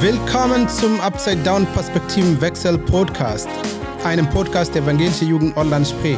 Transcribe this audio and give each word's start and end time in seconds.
Willkommen 0.00 0.66
zum 0.70 0.98
Upside 1.00 1.42
Down 1.42 1.66
Perspektivenwechsel 1.74 2.78
Podcast, 2.78 3.48
einem 4.04 4.26
Podcast 4.30 4.74
der 4.74 4.82
Evangelische 4.82 5.26
Jugend 5.26 5.54
Online 5.58 5.84
Spree. 5.84 6.16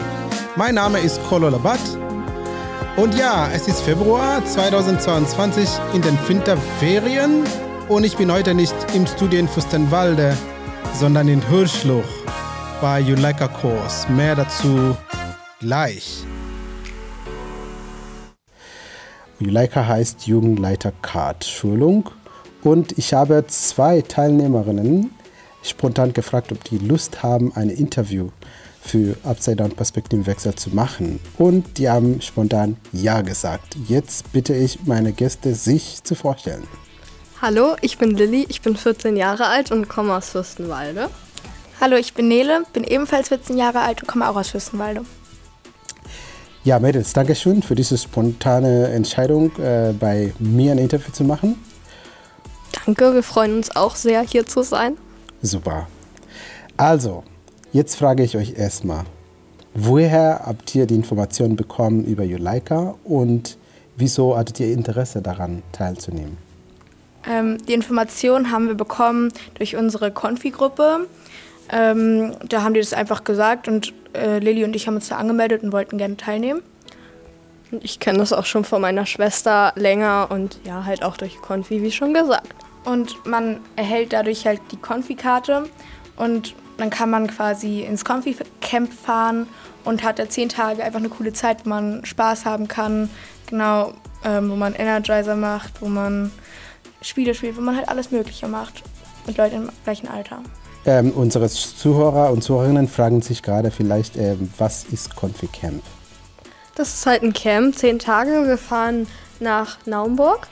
Mein 0.54 0.76
Name 0.76 1.00
ist 1.00 1.20
Kolo 1.24 1.48
Labat. 1.48 1.80
Und 2.96 3.16
ja, 3.16 3.50
es 3.52 3.66
ist 3.66 3.80
Februar 3.80 4.44
2022 4.44 5.68
in 5.94 6.02
den 6.02 6.16
Winterferien 6.28 7.44
und 7.92 8.04
ich 8.04 8.16
bin 8.16 8.32
heute 8.32 8.54
nicht 8.54 8.74
im 8.94 9.06
Studio 9.06 9.38
in 9.38 9.46
Fürstenwalde, 9.48 10.34
sondern 10.94 11.28
in 11.28 11.46
Hirschluch 11.48 12.06
bei 12.80 13.00
Juleika 13.00 13.48
Kurs. 13.48 14.08
Mehr 14.08 14.34
dazu 14.34 14.96
gleich. 15.60 16.24
Juleika 19.38 19.86
heißt 19.86 20.26
Jugendleiter 20.26 20.92
Card 21.02 21.44
Schulung 21.44 22.08
und 22.62 22.96
ich 22.96 23.12
habe 23.12 23.44
zwei 23.48 24.00
Teilnehmerinnen 24.00 25.10
spontan 25.62 26.14
gefragt, 26.14 26.50
ob 26.50 26.64
die 26.64 26.78
Lust 26.78 27.22
haben, 27.22 27.52
ein 27.54 27.68
Interview 27.68 28.30
für 28.80 29.16
Upside 29.22 29.56
Down 29.56 29.72
Perspektivenwechsel 29.72 30.54
zu 30.54 30.70
machen. 30.70 31.20
Und 31.36 31.76
die 31.76 31.90
haben 31.90 32.22
spontan 32.22 32.78
Ja 32.92 33.20
gesagt. 33.20 33.76
Jetzt 33.86 34.32
bitte 34.32 34.54
ich 34.54 34.86
meine 34.86 35.12
Gäste, 35.12 35.54
sich 35.54 36.02
zu 36.02 36.14
vorstellen. 36.14 36.66
Hallo, 37.42 37.74
ich 37.80 37.98
bin 37.98 38.16
Lilly, 38.16 38.46
ich 38.48 38.60
bin 38.60 38.76
14 38.76 39.16
Jahre 39.16 39.46
alt 39.46 39.72
und 39.72 39.88
komme 39.88 40.14
aus 40.14 40.28
Fürstenwalde. 40.28 41.10
Hallo, 41.80 41.96
ich 41.96 42.14
bin 42.14 42.28
Nele, 42.28 42.62
bin 42.72 42.84
ebenfalls 42.84 43.30
14 43.30 43.58
Jahre 43.58 43.80
alt 43.80 44.00
und 44.00 44.06
komme 44.06 44.30
auch 44.30 44.36
aus 44.36 44.50
Fürstenwalde. 44.50 45.00
Ja, 46.62 46.78
Mädels, 46.78 47.12
danke 47.12 47.34
schön 47.34 47.60
für 47.64 47.74
diese 47.74 47.98
spontane 47.98 48.90
Entscheidung, 48.90 49.50
äh, 49.56 49.92
bei 49.92 50.32
mir 50.38 50.70
ein 50.70 50.78
Interview 50.78 51.10
zu 51.10 51.24
machen. 51.24 51.56
Danke, 52.86 53.12
wir 53.12 53.24
freuen 53.24 53.56
uns 53.56 53.74
auch 53.74 53.96
sehr, 53.96 54.20
hier 54.20 54.46
zu 54.46 54.62
sein. 54.62 54.96
Super. 55.42 55.88
Also, 56.76 57.24
jetzt 57.72 57.96
frage 57.96 58.22
ich 58.22 58.36
euch 58.36 58.56
erstmal, 58.56 59.02
woher 59.74 60.42
habt 60.46 60.72
ihr 60.76 60.86
die 60.86 60.94
Informationen 60.94 61.56
bekommen 61.56 62.04
über 62.04 62.22
Juleika 62.22 62.94
und 63.02 63.58
wieso 63.96 64.38
hattet 64.38 64.60
ihr 64.60 64.72
Interesse 64.72 65.22
daran 65.22 65.64
teilzunehmen? 65.72 66.51
Ähm, 67.28 67.58
die 67.66 67.72
Informationen 67.72 68.50
haben 68.50 68.68
wir 68.68 68.74
bekommen 68.74 69.32
durch 69.54 69.76
unsere 69.76 70.10
Konfi-Gruppe. 70.10 71.06
Ähm, 71.70 72.34
da 72.48 72.62
haben 72.62 72.74
die 72.74 72.80
das 72.80 72.92
einfach 72.92 73.24
gesagt 73.24 73.68
und 73.68 73.92
äh, 74.14 74.38
Lilly 74.38 74.64
und 74.64 74.76
ich 74.76 74.86
haben 74.86 74.96
uns 74.96 75.08
da 75.08 75.16
angemeldet 75.16 75.62
und 75.62 75.72
wollten 75.72 75.98
gerne 75.98 76.16
teilnehmen. 76.16 76.62
Ich 77.80 78.00
kenne 78.00 78.18
das 78.18 78.32
auch 78.32 78.44
schon 78.44 78.64
von 78.64 78.82
meiner 78.82 79.06
Schwester 79.06 79.72
länger 79.76 80.28
und 80.30 80.58
ja, 80.64 80.84
halt 80.84 81.02
auch 81.02 81.16
durch 81.16 81.40
Konfi, 81.40 81.82
wie 81.82 81.90
schon 81.90 82.12
gesagt. 82.12 82.54
Und 82.84 83.24
man 83.24 83.60
erhält 83.76 84.12
dadurch 84.12 84.44
halt 84.44 84.60
die 84.72 84.76
Konfi-Karte 84.76 85.64
und 86.16 86.54
dann 86.76 86.90
kann 86.90 87.10
man 87.10 87.28
quasi 87.28 87.82
ins 87.82 88.04
Konfi-Camp 88.04 88.92
fahren 88.92 89.46
und 89.84 90.02
hat 90.02 90.18
da 90.18 90.28
zehn 90.28 90.48
Tage 90.48 90.82
einfach 90.82 90.98
eine 90.98 91.08
coole 91.08 91.32
Zeit, 91.32 91.64
wo 91.64 91.70
man 91.70 92.04
Spaß 92.04 92.44
haben 92.44 92.68
kann. 92.68 93.08
Genau, 93.48 93.94
ähm, 94.24 94.50
wo 94.50 94.56
man 94.56 94.74
Energizer 94.74 95.36
macht, 95.36 95.80
wo 95.80 95.88
man 95.88 96.30
Spiele 97.02 97.34
spielt, 97.34 97.56
wo 97.56 97.60
man 97.60 97.76
halt 97.76 97.88
alles 97.88 98.10
Mögliche 98.10 98.48
macht. 98.48 98.82
Mit 99.26 99.36
Leuten 99.36 99.56
im 99.56 99.70
gleichen 99.84 100.08
Alter. 100.08 100.42
Ähm, 100.84 101.12
unsere 101.12 101.48
Zuhörer 101.48 102.32
und 102.32 102.42
Zuhörerinnen 102.42 102.88
fragen 102.88 103.22
sich 103.22 103.42
gerade 103.42 103.70
vielleicht, 103.70 104.16
ähm, 104.16 104.50
was 104.58 104.84
ist 104.84 105.14
Confi-Camp? 105.14 105.82
Das 106.74 106.94
ist 106.94 107.06
halt 107.06 107.22
ein 107.22 107.32
Camp, 107.32 107.76
zehn 107.76 107.98
Tage. 107.98 108.46
Wir 108.46 108.58
fahren 108.58 109.06
nach 109.38 109.78
Naumburg. 109.86 110.48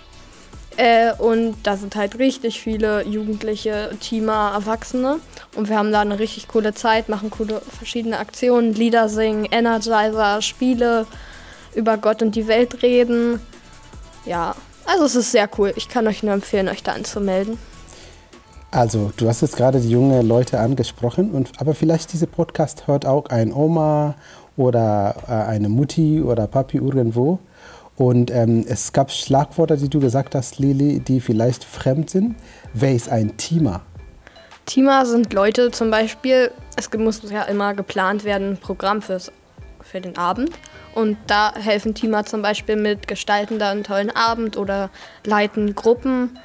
Äh, 0.76 1.12
und 1.14 1.56
da 1.64 1.76
sind 1.76 1.96
halt 1.96 2.18
richtig 2.18 2.60
viele 2.60 3.04
Jugendliche, 3.04 3.90
Teamer, 4.00 4.52
Erwachsene. 4.54 5.18
Und 5.56 5.68
wir 5.68 5.76
haben 5.76 5.90
da 5.90 6.00
eine 6.00 6.18
richtig 6.18 6.46
coole 6.46 6.74
Zeit, 6.74 7.08
machen 7.08 7.30
coole 7.30 7.60
verschiedene 7.76 8.18
Aktionen, 8.18 8.74
Lieder 8.74 9.08
singen, 9.08 9.46
Energizer, 9.50 10.40
Spiele, 10.42 11.06
über 11.74 11.96
Gott 11.96 12.22
und 12.22 12.36
die 12.36 12.46
Welt 12.46 12.82
reden. 12.82 13.40
Ja, 14.24 14.54
also 14.90 15.04
es 15.04 15.14
ist 15.14 15.32
sehr 15.32 15.48
cool. 15.56 15.72
Ich 15.76 15.88
kann 15.88 16.06
euch 16.06 16.22
nur 16.22 16.34
empfehlen, 16.34 16.68
euch 16.68 16.82
da 16.82 16.92
anzumelden. 16.92 17.58
Also, 18.72 19.12
du 19.16 19.28
hast 19.28 19.40
jetzt 19.40 19.56
gerade 19.56 19.80
die 19.80 19.90
jungen 19.90 20.26
Leute 20.26 20.60
angesprochen, 20.60 21.30
und, 21.30 21.50
aber 21.60 21.74
vielleicht 21.74 22.12
diese 22.12 22.26
Podcast 22.26 22.86
hört 22.86 23.04
auch 23.04 23.26
ein 23.26 23.52
Oma 23.52 24.14
oder 24.56 25.16
äh, 25.28 25.32
eine 25.32 25.68
Mutti 25.68 26.22
oder 26.22 26.46
Papi 26.46 26.78
irgendwo. 26.78 27.38
Und 27.96 28.30
ähm, 28.30 28.64
es 28.66 28.92
gab 28.92 29.10
Schlagworte, 29.10 29.76
die 29.76 29.88
du 29.88 30.00
gesagt 30.00 30.34
hast, 30.34 30.58
Lili, 30.58 31.00
die 31.00 31.20
vielleicht 31.20 31.64
fremd 31.64 32.10
sind. 32.10 32.36
Wer 32.72 32.94
ist 32.94 33.08
ein 33.08 33.36
Teamer? 33.36 33.82
Teamer 34.66 35.04
sind 35.04 35.32
Leute 35.32 35.70
zum 35.70 35.90
Beispiel, 35.90 36.50
es 36.76 36.90
muss 36.96 37.22
ja 37.28 37.42
immer 37.42 37.74
geplant 37.74 38.24
werden, 38.24 38.50
ein 38.50 38.56
Programm 38.56 39.02
fürs, 39.02 39.32
für 39.82 40.00
den 40.00 40.16
Abend. 40.16 40.50
Und 40.94 41.16
da 41.26 41.54
helfen 41.54 41.94
Teamer 41.94 42.24
zum 42.24 42.42
Beispiel 42.42 42.76
mit, 42.76 43.06
gestalten 43.06 43.58
da 43.58 43.70
einen 43.70 43.84
tollen 43.84 44.10
Abend 44.10 44.56
oder 44.56 44.90
leiten 45.24 45.74
Gruppen 45.74 46.38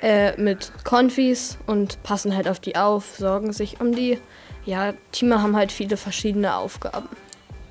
äh, 0.00 0.40
mit 0.40 0.72
Konfis 0.84 1.58
und 1.66 2.02
passen 2.02 2.34
halt 2.36 2.48
auf 2.48 2.60
die 2.60 2.76
auf, 2.76 3.16
sorgen 3.16 3.52
sich 3.52 3.80
um 3.80 3.94
die. 3.94 4.18
Ja, 4.64 4.94
Teamer 5.10 5.42
haben 5.42 5.56
halt 5.56 5.72
viele 5.72 5.96
verschiedene 5.96 6.54
Aufgaben. 6.54 7.08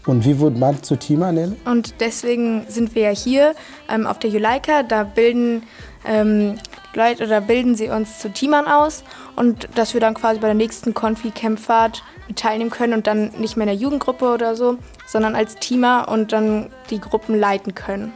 Und 0.06 0.26
wie 0.26 0.40
wurde 0.40 0.58
man 0.58 0.82
zu 0.82 0.96
Teamer, 0.96 1.32
Nele? 1.32 1.56
Und 1.66 1.96
deswegen 2.00 2.66
sind 2.68 2.96
wir 2.96 3.04
ja 3.04 3.10
hier 3.12 3.54
ähm, 3.88 4.08
auf 4.08 4.18
der 4.20 4.32
Juleika. 4.32 4.84
Da 4.84 5.04
bilden 5.04 5.64
ähm, 6.06 6.56
Leute 6.94 7.26
oder 7.26 7.42
bilden 7.42 7.76
sie 7.76 7.90
uns 7.90 8.20
zu 8.20 8.32
Teamern 8.32 8.68
aus 8.68 9.04
und 9.36 9.68
dass 9.76 9.94
wir 9.94 10.02
dann 10.02 10.14
quasi 10.14 10.40
bei 10.40 10.48
der 10.48 10.56
nächsten 10.56 10.94
Konfi-Campfahrt 10.94 12.04
mit 12.28 12.40
teilnehmen 12.40 12.70
können 12.70 12.94
und 12.94 13.08
dann 13.08 13.32
nicht 13.38 13.58
mehr 13.58 13.68
in 13.68 13.74
der 13.74 13.82
Jugendgruppe 13.82 14.34
oder 14.34 14.56
so, 14.56 14.78
sondern 15.08 15.36
als 15.36 15.56
Teamer 15.56 16.08
und 16.10 16.32
dann 16.32 16.70
die 16.90 17.00
Gruppen 17.00 17.40
leiten 17.40 17.76
können. 17.76 18.12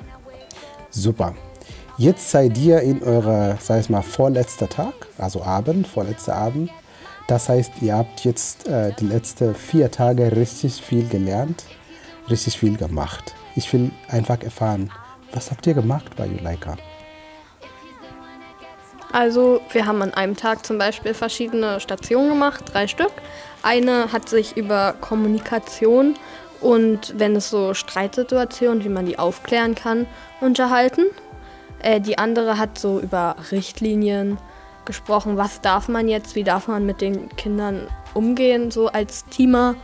Super. 0.90 1.36
Jetzt 1.98 2.30
seid 2.30 2.58
ihr 2.58 2.82
in 2.82 3.02
eurer, 3.02 3.58
sag 3.62 3.80
ich 3.80 3.90
mal, 3.90 4.02
vorletzter 4.02 4.68
Tag, 4.68 4.94
also 5.18 5.44
Abend, 5.44 5.88
vorletzter 5.88 6.36
Abend. 6.36 6.70
Das 7.28 7.48
heißt, 7.48 7.72
ihr 7.82 7.96
habt 7.96 8.26
jetzt 8.26 8.68
äh, 8.68 8.92
die 9.00 9.08
letzten 9.08 9.56
vier 9.56 9.90
Tage 9.90 10.36
richtig 10.36 10.82
viel 10.82 11.08
gelernt, 11.08 11.64
richtig 12.30 12.60
viel 12.60 12.76
gemacht. 12.76 13.34
Ich 13.56 13.72
will 13.72 13.92
einfach 14.10 14.42
erfahren, 14.44 14.92
was 15.34 15.52
habt 15.52 15.66
ihr 15.68 15.74
gemacht 15.74 16.16
bei 16.18 16.28
Juleika? 16.28 16.76
Also 19.16 19.62
wir 19.72 19.86
haben 19.86 20.02
an 20.02 20.14
einem 20.14 20.36
Tag 20.36 20.66
zum 20.66 20.78
Beispiel 20.78 21.14
verschiedene 21.14 21.80
Stationen 21.80 22.28
gemacht, 22.28 22.66
drei 22.74 22.86
Stück. 22.86 23.14
Eine 23.64 24.12
hat 24.12 24.28
sich 24.28 24.58
über 24.58 24.94
Kommunikation 25.00 26.16
und 26.60 27.18
wenn 27.18 27.34
es 27.34 27.50
so 27.50 27.74
Streitsituationen, 27.74 28.84
wie 28.84 28.90
man 28.90 29.06
die 29.06 29.18
aufklären 29.18 29.74
kann, 29.74 30.06
unterhalten. 30.42 31.06
Äh, 31.80 32.02
die 32.02 32.18
andere 32.18 32.58
hat 32.58 32.78
so 32.78 33.00
über 33.00 33.38
Richtlinien 33.54 34.38
gesprochen, 34.84 35.38
was 35.38 35.62
darf 35.62 35.88
man 35.88 36.10
jetzt, 36.10 36.36
wie 36.36 36.44
darf 36.44 36.68
man 36.68 36.86
mit 36.86 37.00
den 37.00 37.30
Kindern 37.38 37.88
umgehen, 38.14 38.70
so 38.70 38.88
als 38.88 39.24
Teamer. 39.28 39.76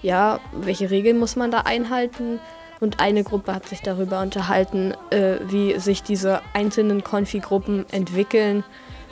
Ja, 0.00 0.40
welche 0.50 0.88
Regeln 0.88 1.18
muss 1.18 1.36
man 1.36 1.50
da 1.50 1.60
einhalten? 1.60 2.40
Und 2.82 2.98
eine 2.98 3.22
Gruppe 3.22 3.54
hat 3.54 3.68
sich 3.68 3.80
darüber 3.80 4.20
unterhalten, 4.22 4.92
äh, 5.10 5.36
wie 5.44 5.78
sich 5.78 6.02
diese 6.02 6.42
einzelnen 6.52 7.04
Konfi-Gruppen 7.04 7.86
entwickeln 7.92 8.64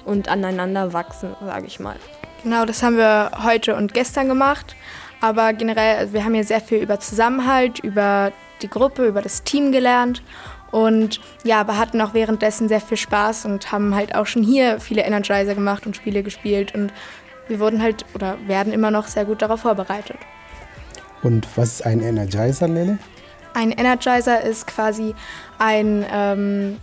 und 0.04 0.28
aneinander 0.28 0.92
wachsen, 0.92 1.36
sage 1.40 1.68
ich 1.68 1.78
mal. 1.78 1.94
Genau, 2.42 2.64
das 2.64 2.82
haben 2.82 2.96
wir 2.96 3.30
heute 3.44 3.76
und 3.76 3.94
gestern 3.94 4.26
gemacht. 4.26 4.74
Aber 5.20 5.52
generell, 5.52 5.98
also 5.98 6.14
wir 6.14 6.24
haben 6.24 6.34
hier 6.34 6.42
sehr 6.42 6.60
viel 6.60 6.78
über 6.78 6.98
Zusammenhalt, 6.98 7.78
über 7.78 8.32
die 8.60 8.68
Gruppe, 8.68 9.06
über 9.06 9.22
das 9.22 9.44
Team 9.44 9.70
gelernt. 9.70 10.20
Und 10.72 11.20
ja, 11.44 11.60
aber 11.60 11.78
hatten 11.78 12.00
auch 12.00 12.12
währenddessen 12.12 12.66
sehr 12.66 12.80
viel 12.80 12.96
Spaß 12.96 13.44
und 13.44 13.70
haben 13.70 13.94
halt 13.94 14.16
auch 14.16 14.26
schon 14.26 14.42
hier 14.42 14.80
viele 14.80 15.02
Energizer 15.02 15.54
gemacht 15.54 15.86
und 15.86 15.94
Spiele 15.94 16.24
gespielt. 16.24 16.74
Und 16.74 16.92
wir 17.46 17.60
wurden 17.60 17.80
halt 17.80 18.04
oder 18.14 18.36
werden 18.48 18.72
immer 18.72 18.90
noch 18.90 19.06
sehr 19.06 19.24
gut 19.24 19.42
darauf 19.42 19.60
vorbereitet. 19.60 20.18
Und 21.22 21.46
was 21.54 21.74
ist 21.74 21.86
ein 21.86 22.00
Energizer, 22.00 22.66
Nele? 22.66 22.98
Ein 23.54 23.72
Energizer 23.72 24.40
ist 24.42 24.66
quasi 24.66 25.14
ein, 25.58 26.04
ähm, 26.12 26.78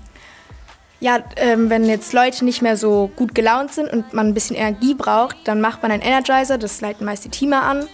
ja, 1.00 1.20
ähm, 1.36 1.70
wenn 1.70 1.86
jetzt 1.86 2.14
Leute 2.14 2.44
nicht 2.44 2.62
mehr 2.62 2.78
so 2.78 3.12
gut 3.16 3.36
gelaunt 3.36 3.74
sind 3.74 3.92
und 3.92 4.14
man 4.14 4.28
ein 4.28 4.34
bisschen 4.34 4.56
Energie 4.56 4.94
braucht, 4.94 5.38
dann 5.46 5.62
macht 5.62 5.82
man 5.82 5.92
einen 5.92 6.02
Energizer, 6.02 6.58
das 6.58 6.82
leiten 6.82 7.06
meist 7.06 7.26
die 7.26 7.30
Teamer 7.30 7.64
an. 7.64 7.88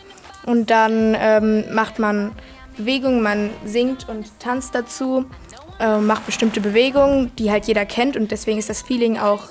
Und 0.46 0.70
dann 0.70 1.16
ähm, 1.20 1.74
macht 1.74 2.00
man 2.00 2.32
Bewegungen, 2.78 3.22
man 3.22 3.50
singt 3.66 4.10
und 4.10 4.40
tanzt 4.40 4.76
dazu, 4.76 5.26
äh, 5.80 5.98
macht 5.98 6.26
bestimmte 6.26 6.60
Bewegungen, 6.60 7.32
die 7.38 7.52
halt 7.52 7.66
jeder 7.66 7.86
kennt 7.86 8.18
und 8.18 8.32
deswegen 8.32 8.60
ist 8.60 8.70
das 8.70 8.82
Feeling 8.82 9.18
auch 9.18 9.46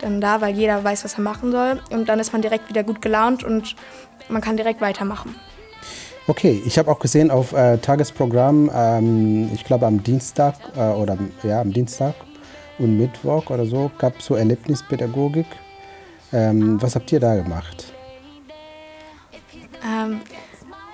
dann 0.00 0.20
da, 0.20 0.40
weil 0.40 0.54
jeder 0.54 0.82
weiß, 0.84 1.04
was 1.04 1.14
er 1.14 1.22
machen 1.22 1.52
soll. 1.52 1.80
Und 1.90 2.08
dann 2.08 2.20
ist 2.20 2.32
man 2.32 2.42
direkt 2.42 2.68
wieder 2.68 2.82
gut 2.82 3.00
gelaunt 3.00 3.44
und 3.44 3.76
man 4.28 4.42
kann 4.42 4.56
direkt 4.56 4.80
weitermachen. 4.80 5.34
Okay, 6.28 6.60
ich 6.66 6.76
habe 6.76 6.90
auch 6.90 6.98
gesehen 6.98 7.30
auf 7.30 7.52
äh, 7.52 7.78
Tagesprogramm, 7.78 8.68
ähm, 8.74 9.48
ich 9.54 9.62
glaube 9.62 9.86
am 9.86 10.02
Dienstag 10.02 10.56
äh, 10.76 10.80
oder 10.90 11.16
ja 11.44 11.60
am 11.60 11.72
Dienstag 11.72 12.14
und 12.80 12.98
Mittwoch 12.98 13.48
oder 13.50 13.64
so 13.64 13.92
gab 13.96 14.18
es 14.18 14.26
so 14.26 14.34
Erlebnispädagogik. 14.34 15.46
Ähm, 16.32 16.82
was 16.82 16.96
habt 16.96 17.12
ihr 17.12 17.20
da 17.20 17.36
gemacht? 17.36 17.92
Ähm, 19.84 20.20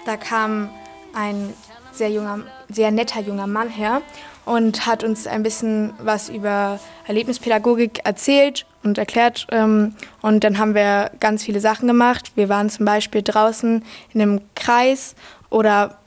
da 0.05 0.19
kam 0.19 0.69
ein 1.15 1.55
sehr 1.93 2.11
junger, 2.11 2.41
sehr 2.69 2.91
netter 2.91 3.23
junger 3.23 3.47
Mann 3.47 3.71
her 3.71 4.03
und 4.45 4.87
hat 4.87 5.05
uns 5.05 5.27
ein 5.27 5.43
bisschen 5.43 5.93
was 6.03 6.29
über 6.29 6.81
Erlebnispädagogik 7.07 8.01
erzählt 8.05 8.67
und 8.83 8.99
erklärt. 8.99 9.47
Ähm, 9.51 9.95
und 10.21 10.45
dann 10.45 10.59
haben 10.59 10.75
wir 10.75 11.11
ganz 11.21 11.45
viele 11.45 11.61
Sachen 11.61 11.87
gemacht. 11.87 12.33
Wir 12.35 12.49
waren 12.49 12.69
zum 12.71 12.85
Beispiel 12.85 13.23
draußen 13.23 13.85
in 14.13 14.21
einem 14.21 14.41
Kreis 14.55 15.15
oder 15.51 15.99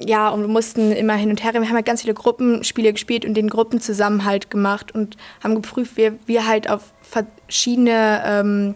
ja, 0.00 0.28
und 0.30 0.40
wir 0.40 0.48
mussten 0.48 0.92
immer 0.92 1.14
hin 1.14 1.30
und 1.30 1.44
her. 1.44 1.52
Wir 1.52 1.60
haben 1.60 1.74
halt 1.74 1.86
ganz 1.86 2.02
viele 2.02 2.14
Gruppenspiele 2.14 2.92
gespielt 2.92 3.24
und 3.24 3.34
den 3.34 3.48
Gruppenzusammenhalt 3.48 4.50
gemacht 4.50 4.92
und 4.92 5.16
haben 5.42 5.54
geprüft, 5.54 5.96
wie 5.96 6.12
wir 6.26 6.46
halt 6.46 6.68
auf 6.68 6.92
verschiedene 7.02 8.22
ähm, 8.26 8.74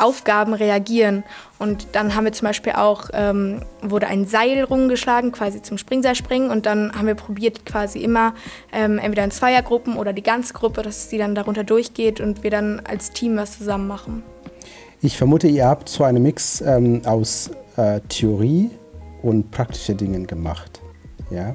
Aufgaben 0.00 0.54
reagieren. 0.54 1.24
Und 1.58 1.88
dann 1.92 2.14
haben 2.14 2.24
wir 2.24 2.32
zum 2.32 2.46
Beispiel 2.46 2.72
auch, 2.72 3.10
ähm, 3.12 3.62
wurde 3.82 4.06
ein 4.06 4.26
Seil 4.26 4.64
rumgeschlagen, 4.64 5.32
quasi 5.32 5.62
zum 5.62 5.78
Springseilspringen. 5.78 6.50
Und 6.50 6.66
dann 6.66 6.92
haben 6.94 7.06
wir 7.06 7.14
probiert, 7.14 7.66
quasi 7.66 8.00
immer 8.00 8.34
ähm, 8.72 8.98
entweder 8.98 9.24
in 9.24 9.30
Zweiergruppen 9.30 9.96
oder 9.96 10.12
die 10.12 10.22
ganze 10.22 10.54
Gruppe, 10.54 10.82
dass 10.82 11.10
sie 11.10 11.18
dann 11.18 11.34
darunter 11.34 11.64
durchgeht 11.64 12.20
und 12.20 12.42
wir 12.42 12.50
dann 12.50 12.80
als 12.88 13.10
Team 13.10 13.36
was 13.36 13.58
zusammen 13.58 13.88
machen. 13.88 14.22
Ich 15.02 15.16
vermute, 15.16 15.48
ihr 15.48 15.66
habt 15.66 15.88
so 15.88 16.04
einen 16.04 16.22
Mix 16.22 16.60
ähm, 16.60 17.02
aus 17.06 17.50
äh, 17.76 18.00
Theorie 18.08 18.70
und 19.22 19.50
praktischen 19.50 19.96
Dingen 19.96 20.26
gemacht. 20.26 20.80
Ja? 21.30 21.54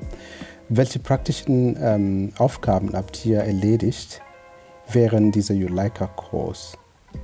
Welche 0.69 0.99
praktischen 0.99 1.77
ähm, 1.79 2.33
Aufgaben 2.39 2.93
habt 2.93 3.23
ihr 3.25 3.39
erledigt 3.39 4.21
während 4.91 5.35
dieser 5.35 5.53
Juleika-Kurs? 5.53 6.77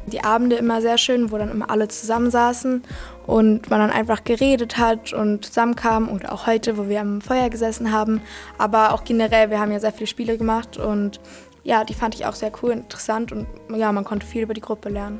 Die 0.07 0.23
Abende 0.23 0.55
immer 0.55 0.81
sehr 0.81 0.97
schön, 0.97 1.31
wo 1.31 1.37
dann 1.37 1.51
immer 1.51 1.69
alle 1.69 1.87
zusammensaßen 1.87 2.83
und 3.27 3.69
man 3.69 3.79
dann 3.79 3.91
einfach 3.91 4.23
geredet 4.23 4.77
hat 4.77 5.13
und 5.13 5.45
zusammenkam. 5.45 6.07
Und 6.07 6.29
auch 6.29 6.47
heute, 6.47 6.77
wo 6.77 6.89
wir 6.89 7.01
am 7.01 7.21
Feuer 7.21 7.49
gesessen 7.49 7.91
haben. 7.91 8.21
Aber 8.57 8.93
auch 8.93 9.03
generell, 9.03 9.49
wir 9.49 9.59
haben 9.59 9.71
ja 9.71 9.79
sehr 9.79 9.91
viele 9.93 10.07
Spiele 10.07 10.37
gemacht 10.37 10.77
und 10.77 11.19
ja, 11.63 11.83
die 11.83 11.93
fand 11.93 12.15
ich 12.15 12.25
auch 12.25 12.35
sehr 12.35 12.51
cool, 12.61 12.71
interessant 12.71 13.31
und 13.31 13.47
ja, 13.75 13.91
man 13.91 14.03
konnte 14.03 14.25
viel 14.25 14.41
über 14.41 14.53
die 14.53 14.61
Gruppe 14.61 14.89
lernen. 14.89 15.19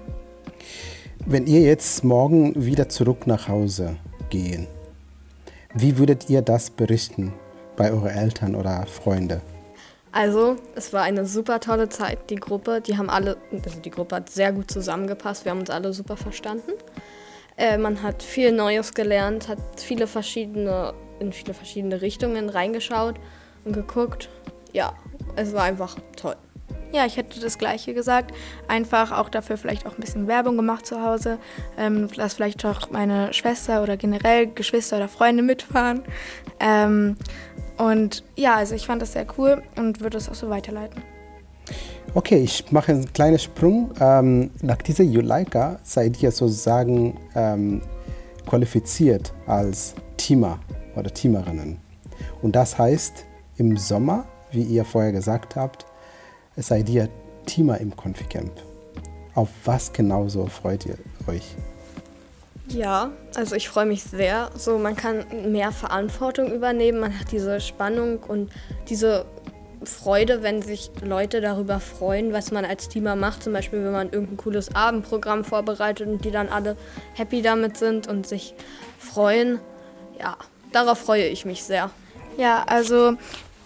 Wenn 1.25 1.45
ihr 1.45 1.62
jetzt 1.62 2.03
morgen 2.03 2.53
wieder 2.56 2.89
zurück 2.89 3.27
nach 3.27 3.47
Hause 3.47 3.97
gehen, 4.29 4.68
wie 5.75 5.97
würdet 5.97 6.29
ihr 6.29 6.41
das 6.41 6.71
berichten 6.71 7.33
bei 7.77 7.91
euren 7.91 8.09
Eltern 8.09 8.56
oder 8.56 8.85
Freunden? 8.88 9.41
Also, 10.12 10.58
es 10.75 10.92
war 10.92 11.04
eine 11.04 11.25
super 11.25 11.60
tolle 11.60 11.88
Zeit. 11.88 12.30
Die 12.30 12.36
Gruppe, 12.36 12.81
die 12.81 12.98
haben 12.98 13.10
alle, 13.10 13.38
also 13.52 13.80
die 13.80 13.92
Gruppe 13.92 14.18
hat 14.18 14.30
sehr 14.30 14.52
gut 14.52 14.69
zusammengepasst. 14.69 15.46
Wir 15.46 15.52
haben 15.52 15.60
uns 15.60 15.69
alle 15.69 15.94
super 15.94 16.18
verstanden. 16.18 16.72
Äh, 17.58 17.78
man 17.78 18.04
hat 18.04 18.22
viel 18.22 18.52
Neues 18.52 18.94
gelernt, 18.94 19.48
hat 19.48 19.60
viele 19.78 20.08
verschiedene, 20.08 20.94
in 21.19 21.31
viele 21.31 21.54
verschiedene 21.54 22.02
Richtungen 22.02 22.50
reingeschaut 22.50 23.16
und 23.63 23.74
geguckt. 23.74 24.30
Ja, 24.74 24.94
es 25.36 25.54
war 25.54 25.63
einfach 25.63 25.96
toll. 26.16 26.36
Ja, 26.94 27.06
ich 27.06 27.16
hätte 27.16 27.40
das 27.40 27.57
Gleiche 27.57 27.94
gesagt. 27.94 28.34
Einfach 28.68 29.14
auch 29.14 29.30
dafür 29.30 29.56
vielleicht 29.56 29.86
auch 29.86 29.94
ein 29.94 30.02
bisschen 30.02 30.28
Werbung 30.28 30.57
gemacht 30.57 30.86
zu 30.86 31.02
Hause. 31.02 31.40
Ähm, 31.78 32.10
dass 32.10 32.34
vielleicht 32.34 32.66
auch 32.66 32.90
meine 32.92 33.34
Schwester 33.34 33.81
oder 33.81 33.96
generell 33.96 34.48
Geschwister 34.48 34.98
oder 34.98 35.07
Freunde 35.07 35.42
mitfahren. 35.42 36.04
Ähm, 36.60 37.16
und 37.81 38.24
ja, 38.36 38.57
also 38.57 38.75
ich 38.75 38.86
fand 38.86 39.01
das 39.01 39.13
sehr 39.13 39.25
cool 39.38 39.63
und 39.75 40.01
würde 40.01 40.18
es 40.18 40.30
auch 40.30 40.36
so 40.36 40.50
weiterleiten. 40.50 41.01
Okay, 42.13 42.38
ich 42.38 42.72
mache 42.72 42.92
einen 42.92 43.12
kleinen 43.12 43.39
Sprung. 43.39 43.92
Ähm, 44.00 44.51
nach 44.62 44.78
dieser 44.78 45.04
Juleika 45.04 45.80
seid 45.83 46.22
ihr 46.22 46.31
sozusagen 46.31 47.18
ähm, 47.36 47.81
qualifiziert 48.45 49.33
als 49.48 49.95
Teamer 50.18 50.60
oder 50.95 51.12
Teamerinnen. 51.12 51.80
Und 52.42 52.56
das 52.56 52.78
heißt, 52.78 53.25
im 53.57 53.78
Sommer, 53.78 54.25
wie 54.51 54.63
ihr 54.63 54.86
vorher 54.86 55.12
gesagt 55.12 55.56
habt, 55.56 55.86
seid 56.57 56.88
ihr 56.89 57.10
Teamer 57.45 57.80
im 57.80 57.95
Conficamp. 57.95 58.51
Auf 59.33 59.50
was 59.66 59.92
genauso 59.92 60.45
freut 60.45 60.86
ihr 60.86 60.98
euch? 61.28 61.56
Ja, 62.73 63.12
also 63.35 63.56
ich 63.56 63.69
freue 63.69 63.85
mich 63.85 64.03
sehr. 64.03 64.50
So, 64.56 64.77
man 64.77 64.95
kann 64.95 65.25
mehr 65.51 65.71
Verantwortung 65.71 66.51
übernehmen, 66.51 67.00
man 67.00 67.19
hat 67.19 67.31
diese 67.31 67.59
Spannung 67.59 68.19
und 68.19 68.51
diese 68.88 69.25
Freude, 69.83 70.44
wenn 70.44 70.62
sich 70.62 70.91
Leute 71.03 71.41
darüber 71.41 71.79
freuen, 71.79 72.33
was 72.33 72.51
man 72.51 72.65
als 72.65 72.88
Teamer 72.88 73.15
macht. 73.15 73.44
Zum 73.44 73.53
Beispiel, 73.53 73.83
wenn 73.83 73.91
man 73.91 74.12
irgendein 74.12 74.38
cooles 74.38 74.73
Abendprogramm 74.75 75.44
vorbereitet 75.44 76.07
und 76.07 76.23
die 76.23 76.31
dann 76.31 76.50
alle 76.50 76.77
happy 77.15 77.41
damit 77.41 77.77
sind 77.77 78.07
und 78.07 78.27
sich 78.27 78.53
freuen. 79.00 79.59
Ja, 80.19 80.38
darauf 80.71 81.00
freue 81.00 81.27
ich 81.27 81.45
mich 81.45 81.63
sehr. 81.63 81.89
Ja, 82.38 82.63
also 82.68 83.18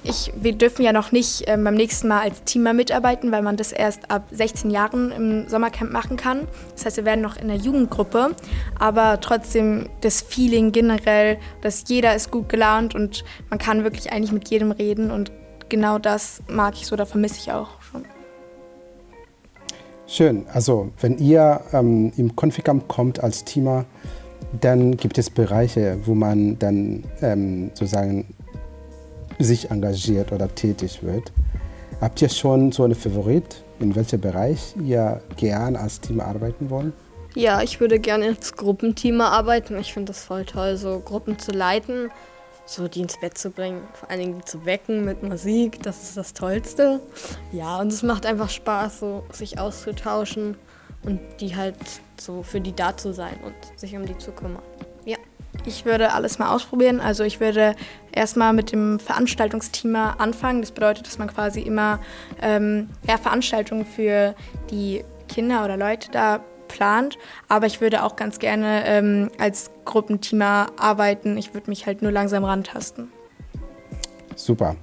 ich, 0.06 0.32
wir 0.36 0.54
dürfen 0.54 0.84
ja 0.84 0.94
noch 0.94 1.12
nicht 1.12 1.48
äh, 1.48 1.58
beim 1.58 1.74
nächsten 1.76 2.08
Mal 2.08 2.22
als 2.22 2.44
Teamer 2.44 2.74
mitarbeiten, 2.74 3.32
weil 3.32 3.42
man 3.42 3.58
das 3.58 3.72
erst 3.72 4.12
ab 4.12 4.28
16 4.32 4.72
Jahren 4.72 5.12
im 5.12 5.50
Sommercamp 5.50 5.92
machen 5.92 6.18
kann. 6.18 6.48
Das 6.74 6.86
heißt, 6.86 6.98
wir 6.98 7.06
werden 7.06 7.22
noch 7.22 7.38
in 7.38 7.48
der 7.48 7.58
Jugendgruppe, 7.58 8.36
aber 8.80 9.20
trotzdem 9.20 9.90
das 10.02 10.22
Feeling 10.22 10.72
generell, 10.72 11.38
dass 11.62 11.84
jeder 11.88 12.16
ist 12.16 12.32
gut 12.32 12.50
gelaunt 12.50 12.96
und 12.96 13.24
man 13.50 13.60
kann 13.60 13.84
wirklich 13.84 14.12
eigentlich 14.12 14.32
mit 14.32 14.50
jedem 14.50 14.72
reden 14.72 15.12
und 15.12 15.32
genau 15.70 16.00
das 16.00 16.42
mag 16.48 16.76
ich 16.76 16.88
so, 16.88 16.96
da 16.96 17.06
vermisse 17.06 17.40
ich 17.40 17.52
auch 17.52 17.82
schon. 17.82 18.06
Schön. 20.08 20.46
Also 20.54 20.92
wenn 21.02 21.18
ihr 21.18 21.62
ähm, 21.74 22.14
im 22.16 22.36
Conficamp 22.36 22.88
kommt 22.88 23.24
als 23.24 23.44
Teamer, 23.44 23.86
dann 24.62 24.96
gibt 24.98 25.18
es 25.18 25.30
Bereiche, 25.30 25.98
wo 26.06 26.14
man 26.14 26.60
dann 26.60 27.04
ähm, 27.22 27.72
sozusagen 27.74 28.26
sich 29.40 29.72
engagiert 29.72 30.32
oder 30.32 30.54
tätig 30.54 31.04
wird. 31.04 31.32
Habt 32.02 32.22
ihr 32.22 32.30
schon 32.30 32.72
so 32.72 32.84
einen 32.84 32.96
Favorit, 32.96 33.64
in 33.80 33.96
welchem 33.96 34.22
Bereich 34.22 34.76
ihr 34.84 35.22
gerne 35.38 35.80
als 35.80 36.00
Team 36.00 36.20
arbeiten 36.20 36.70
wollt? 36.70 36.94
Ja, 37.36 37.62
ich 37.62 37.80
würde 37.80 38.00
gerne 38.00 38.28
als 38.28 38.54
Gruppenteam 38.54 39.20
arbeiten. 39.20 39.78
Ich 39.78 39.94
finde 39.94 40.14
das 40.14 40.24
voll 40.24 40.46
toll, 40.46 40.78
so 40.78 41.00
Gruppen 41.00 41.38
zu 41.38 41.52
leiten, 41.52 42.10
so 42.66 42.88
die 42.88 43.02
ins 43.02 43.20
Bett 43.20 43.38
zu 43.38 43.50
bringen, 43.50 43.82
vor 43.94 44.10
allen 44.10 44.20
Dingen 44.20 44.46
zu 44.46 44.66
wecken 44.66 45.04
mit 45.04 45.22
Musik. 45.22 45.84
Das 45.84 46.04
ist 46.04 46.18
das 46.18 46.34
Tollste. 46.34 47.02
Ja, 47.52 47.80
und 47.80 47.92
es 47.92 48.04
macht 48.04 48.26
einfach 48.26 48.50
Spaß, 48.50 49.00
so 49.00 49.24
sich 49.32 49.60
auszutauschen 49.60 50.56
und 51.04 51.20
die 51.42 51.56
halt 51.56 51.76
so 52.20 52.42
für 52.42 52.62
die 52.62 52.74
da 52.74 52.96
zu 52.96 53.14
sein 53.14 53.38
und 53.44 53.80
sich 53.80 53.96
um 53.96 54.06
die 54.06 54.18
zu 54.18 54.32
kümmern. 54.32 54.64
Ich 55.66 55.86
würde 55.86 56.14
alles 56.14 56.40
mal 56.40 56.54
ausprobieren. 56.54 57.00
Also 57.00 57.24
ich 57.24 57.40
würde 57.40 57.76
erstmal 58.12 58.54
mit 58.54 58.72
dem 58.72 59.00
Veranstaltungsteam 59.00 59.96
anfangen. 59.96 60.62
Das 60.62 60.72
bedeutet, 60.72 61.08
dass 61.08 61.18
man 61.18 61.28
quasi 61.28 61.62
immer 61.62 62.00
ähm, 62.42 62.90
ja, 63.08 63.18
Veranstaltungen 63.18 63.86
für 63.86 64.36
die 64.70 65.04
Kinder 65.28 65.66
oder 65.66 65.78
Leute 65.78 66.12
da 66.12 66.42
plant. 66.68 67.18
Aber 67.48 67.66
ich 67.66 67.82
würde 67.82 68.04
auch 68.04 68.16
ganz 68.16 68.40
gerne 68.40 68.84
ähm, 68.86 69.30
als 69.40 69.72
Gruppenteamer 69.86 70.68
arbeiten. 70.78 71.38
Ich 71.38 71.54
würde 71.54 71.70
mich 71.70 71.86
halt 71.86 72.02
nur 72.02 72.12
langsam 72.12 72.44
rantasten. 72.44 73.12
Super. 74.36 74.76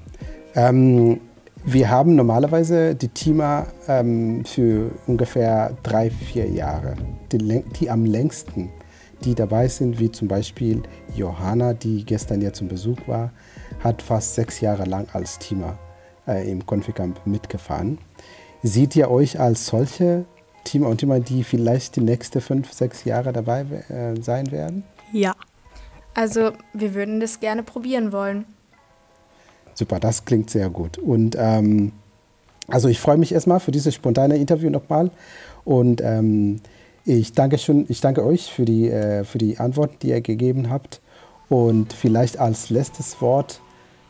Ähm, 0.55 1.21
wir 1.65 1.91
haben 1.91 2.17
normalerweise 2.17 2.95
die 2.95 3.09
Teamer 3.09 3.69
ähm, 3.87 4.45
für 4.45 4.91
ungefähr 5.07 5.77
drei, 5.85 6.11
vier 6.11 6.49
Jahre, 6.49 6.97
die, 7.31 7.63
die 7.79 7.89
am 7.89 8.05
längsten 8.05 8.71
die 9.25 9.35
dabei 9.35 9.69
sind, 9.69 9.99
wie 9.99 10.11
zum 10.11 10.29
Beispiel 10.29 10.83
Johanna, 11.15 11.73
die 11.75 12.05
gestern 12.05 12.41
ja 12.41 12.53
zum 12.53 12.69
Besuch 12.69 12.99
war, 13.07 13.33
hat 13.81 14.03
fast 14.03 14.35
sechs 14.35 14.61
Jahre 14.61 14.85
lang 14.85 15.09
als 15.13 15.39
Teamer 15.39 15.79
äh, 16.27 16.51
im 16.51 16.65
Conficamp 16.67 17.27
mitgefahren. 17.27 17.99
Seht 18.63 18.95
ihr 18.97 19.11
euch 19.11 19.41
als 19.41 19.67
solche 19.67 20.25
Teamer 20.65 20.89
und 20.89 20.99
Teamer, 20.99 21.21
die 21.21 21.43
vielleicht 21.43 21.97
die 21.97 22.01
nächsten 22.01 22.41
fünf, 22.41 22.73
sechs 22.73 23.05
Jahre 23.05 23.33
dabei 23.33 23.63
äh, 23.89 24.21
sein 24.21 24.51
werden? 24.53 24.85
Ja. 25.13 25.35
Also 26.15 26.53
wir 26.75 26.95
würden 26.95 27.21
das 27.21 27.41
gerne 27.41 27.63
probieren 27.63 28.13
wollen. 28.13 28.45
Super, 29.75 29.99
das 29.99 30.25
klingt 30.25 30.51
sehr 30.51 30.69
gut. 30.69 30.99
Und 30.99 31.37
ähm, 31.39 31.93
also 32.69 32.89
ich 32.89 33.01
freue 33.01 33.17
mich 33.17 33.33
erstmal 33.33 33.61
für 33.61 33.71
dieses 33.71 33.95
spontane 33.95 34.37
Interview 34.37 34.71
nochmal. 34.71 35.11
Und 35.65 36.01
ähm, 36.03 36.61
ich 37.05 37.33
danke, 37.33 37.59
schon, 37.59 37.87
ich 37.89 38.01
danke 38.01 38.25
euch 38.25 38.53
für 38.53 38.65
die, 38.65 38.89
äh, 38.89 39.25
für 39.25 39.39
die 39.39 39.59
Antworten, 39.59 39.97
die 40.03 40.09
ihr 40.09 40.21
gegeben 40.21 40.71
habt. 40.71 41.01
Und 41.49 41.93
vielleicht 41.93 42.39
als 42.39 42.71
letztes 42.71 43.21
Wort. 43.21 43.61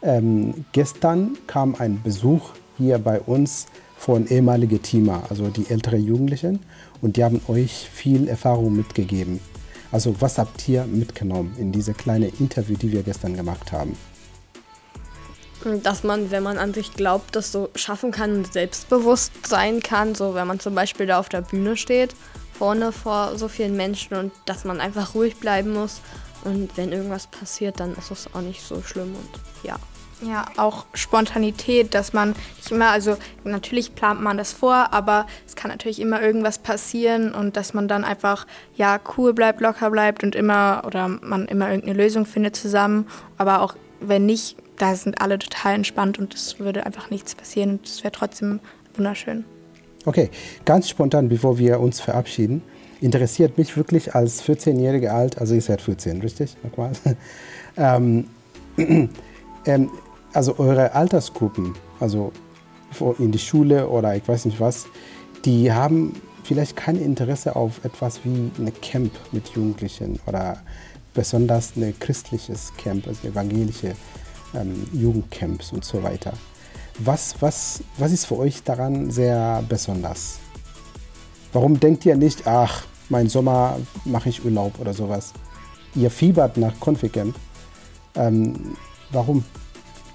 Ähm, 0.02 0.64
gestern 0.72 1.36
kam 1.46 1.74
ein 1.76 2.02
Besuch 2.02 2.50
hier 2.76 2.98
bei 2.98 3.20
uns 3.20 3.66
von 3.96 4.26
ehemaligen 4.26 4.82
Teamer, 4.82 5.22
also 5.28 5.46
die 5.48 5.70
älteren 5.70 6.04
Jugendlichen, 6.04 6.58
und 7.00 7.16
die 7.16 7.22
haben 7.22 7.40
euch 7.46 7.88
viel 7.88 8.26
Erfahrung 8.26 8.74
mitgegeben. 8.74 9.38
Also 9.92 10.20
was 10.20 10.38
habt 10.38 10.68
ihr 10.68 10.84
mitgenommen 10.86 11.54
in 11.58 11.70
diese 11.70 11.94
kleine 11.94 12.28
Interview, 12.40 12.76
die 12.76 12.90
wir 12.90 13.02
gestern 13.04 13.36
gemacht 13.36 13.70
haben? 13.70 13.96
Dass 15.84 16.02
man, 16.02 16.32
wenn 16.32 16.42
man 16.42 16.58
an 16.58 16.74
sich 16.74 16.94
glaubt, 16.94 17.36
das 17.36 17.52
so 17.52 17.68
schaffen 17.76 18.10
kann 18.10 18.38
und 18.38 18.52
selbstbewusst 18.52 19.46
sein 19.46 19.80
kann, 19.80 20.16
so 20.16 20.34
wenn 20.34 20.48
man 20.48 20.58
zum 20.58 20.74
Beispiel 20.74 21.06
da 21.06 21.20
auf 21.20 21.28
der 21.28 21.42
Bühne 21.42 21.76
steht, 21.76 22.16
vorne 22.62 22.92
vor 22.92 23.36
so 23.36 23.48
vielen 23.48 23.76
Menschen 23.76 24.16
und 24.16 24.30
dass 24.44 24.64
man 24.64 24.80
einfach 24.80 25.16
ruhig 25.16 25.34
bleiben 25.34 25.72
muss 25.72 26.00
und 26.44 26.76
wenn 26.76 26.92
irgendwas 26.92 27.26
passiert, 27.26 27.80
dann 27.80 27.92
ist 27.96 28.12
es 28.12 28.32
auch 28.32 28.40
nicht 28.40 28.62
so 28.62 28.80
schlimm 28.82 29.16
und 29.16 29.40
ja. 29.64 29.80
Ja, 30.20 30.44
auch 30.56 30.86
Spontanität, 30.94 31.92
dass 31.92 32.12
man 32.12 32.36
nicht 32.56 32.70
immer, 32.70 32.90
also 32.90 33.16
natürlich 33.42 33.96
plant 33.96 34.20
man 34.20 34.38
das 34.38 34.52
vor, 34.52 34.92
aber 34.92 35.26
es 35.44 35.56
kann 35.56 35.72
natürlich 35.72 35.98
immer 36.00 36.22
irgendwas 36.22 36.60
passieren 36.60 37.34
und 37.34 37.56
dass 37.56 37.74
man 37.74 37.88
dann 37.88 38.04
einfach, 38.04 38.46
ja, 38.76 39.00
cool 39.16 39.34
bleibt, 39.34 39.60
locker 39.60 39.90
bleibt 39.90 40.22
und 40.22 40.36
immer, 40.36 40.84
oder 40.86 41.08
man 41.08 41.46
immer 41.46 41.68
irgendeine 41.68 42.00
Lösung 42.00 42.26
findet 42.26 42.54
zusammen. 42.54 43.08
Aber 43.38 43.60
auch 43.62 43.74
wenn 43.98 44.24
nicht, 44.24 44.56
da 44.76 44.94
sind 44.94 45.20
alle 45.20 45.40
total 45.40 45.74
entspannt 45.74 46.20
und 46.20 46.32
es 46.32 46.60
würde 46.60 46.86
einfach 46.86 47.10
nichts 47.10 47.34
passieren 47.34 47.70
und 47.70 47.88
es 47.88 48.04
wäre 48.04 48.12
trotzdem 48.12 48.60
wunderschön. 48.94 49.44
Okay, 50.04 50.30
ganz 50.64 50.88
spontan, 50.88 51.28
bevor 51.28 51.58
wir 51.58 51.78
uns 51.78 52.00
verabschieden, 52.00 52.62
interessiert 53.00 53.56
mich 53.56 53.76
wirklich 53.76 54.14
als 54.14 54.42
14-Jährige 54.42 55.12
alt, 55.12 55.38
also 55.38 55.54
ihr 55.54 55.60
seid 55.60 55.80
14, 55.80 56.20
richtig? 56.20 56.56
Nochmal. 56.62 56.92
ähm, 57.76 58.26
ähm, 59.66 59.90
also 60.32 60.58
eure 60.58 60.94
Altersgruppen, 60.94 61.74
also 62.00 62.32
in 63.18 63.32
die 63.32 63.38
Schule 63.38 63.88
oder 63.88 64.16
ich 64.16 64.26
weiß 64.26 64.44
nicht 64.44 64.60
was, 64.60 64.86
die 65.44 65.72
haben 65.72 66.14
vielleicht 66.44 66.76
kein 66.76 66.96
Interesse 66.96 67.56
auf 67.56 67.84
etwas 67.84 68.24
wie 68.24 68.50
eine 68.58 68.72
Camp 68.72 69.12
mit 69.30 69.48
Jugendlichen 69.50 70.18
oder 70.26 70.62
besonders 71.14 71.76
ein 71.76 71.94
christliches 71.98 72.72
Camp, 72.76 73.06
also 73.06 73.28
evangelische 73.28 73.94
ähm, 74.54 74.86
Jugendcamps 74.92 75.72
und 75.72 75.84
so 75.84 76.02
weiter. 76.02 76.32
Was, 76.98 77.36
was, 77.40 77.82
was 77.98 78.12
ist 78.12 78.26
für 78.26 78.38
euch 78.38 78.62
daran 78.62 79.10
sehr 79.10 79.64
besonders? 79.68 80.38
Warum 81.52 81.80
denkt 81.80 82.06
ihr 82.06 82.16
nicht, 82.16 82.46
ach, 82.46 82.84
mein 83.08 83.28
Sommer 83.28 83.78
mache 84.04 84.28
ich 84.28 84.44
Urlaub 84.44 84.78
oder 84.78 84.94
sowas? 84.94 85.32
Ihr 85.94 86.10
fiebert 86.10 86.56
nach 86.56 86.78
Conficamp. 86.80 87.36
Ähm, 88.14 88.76
warum? 89.10 89.44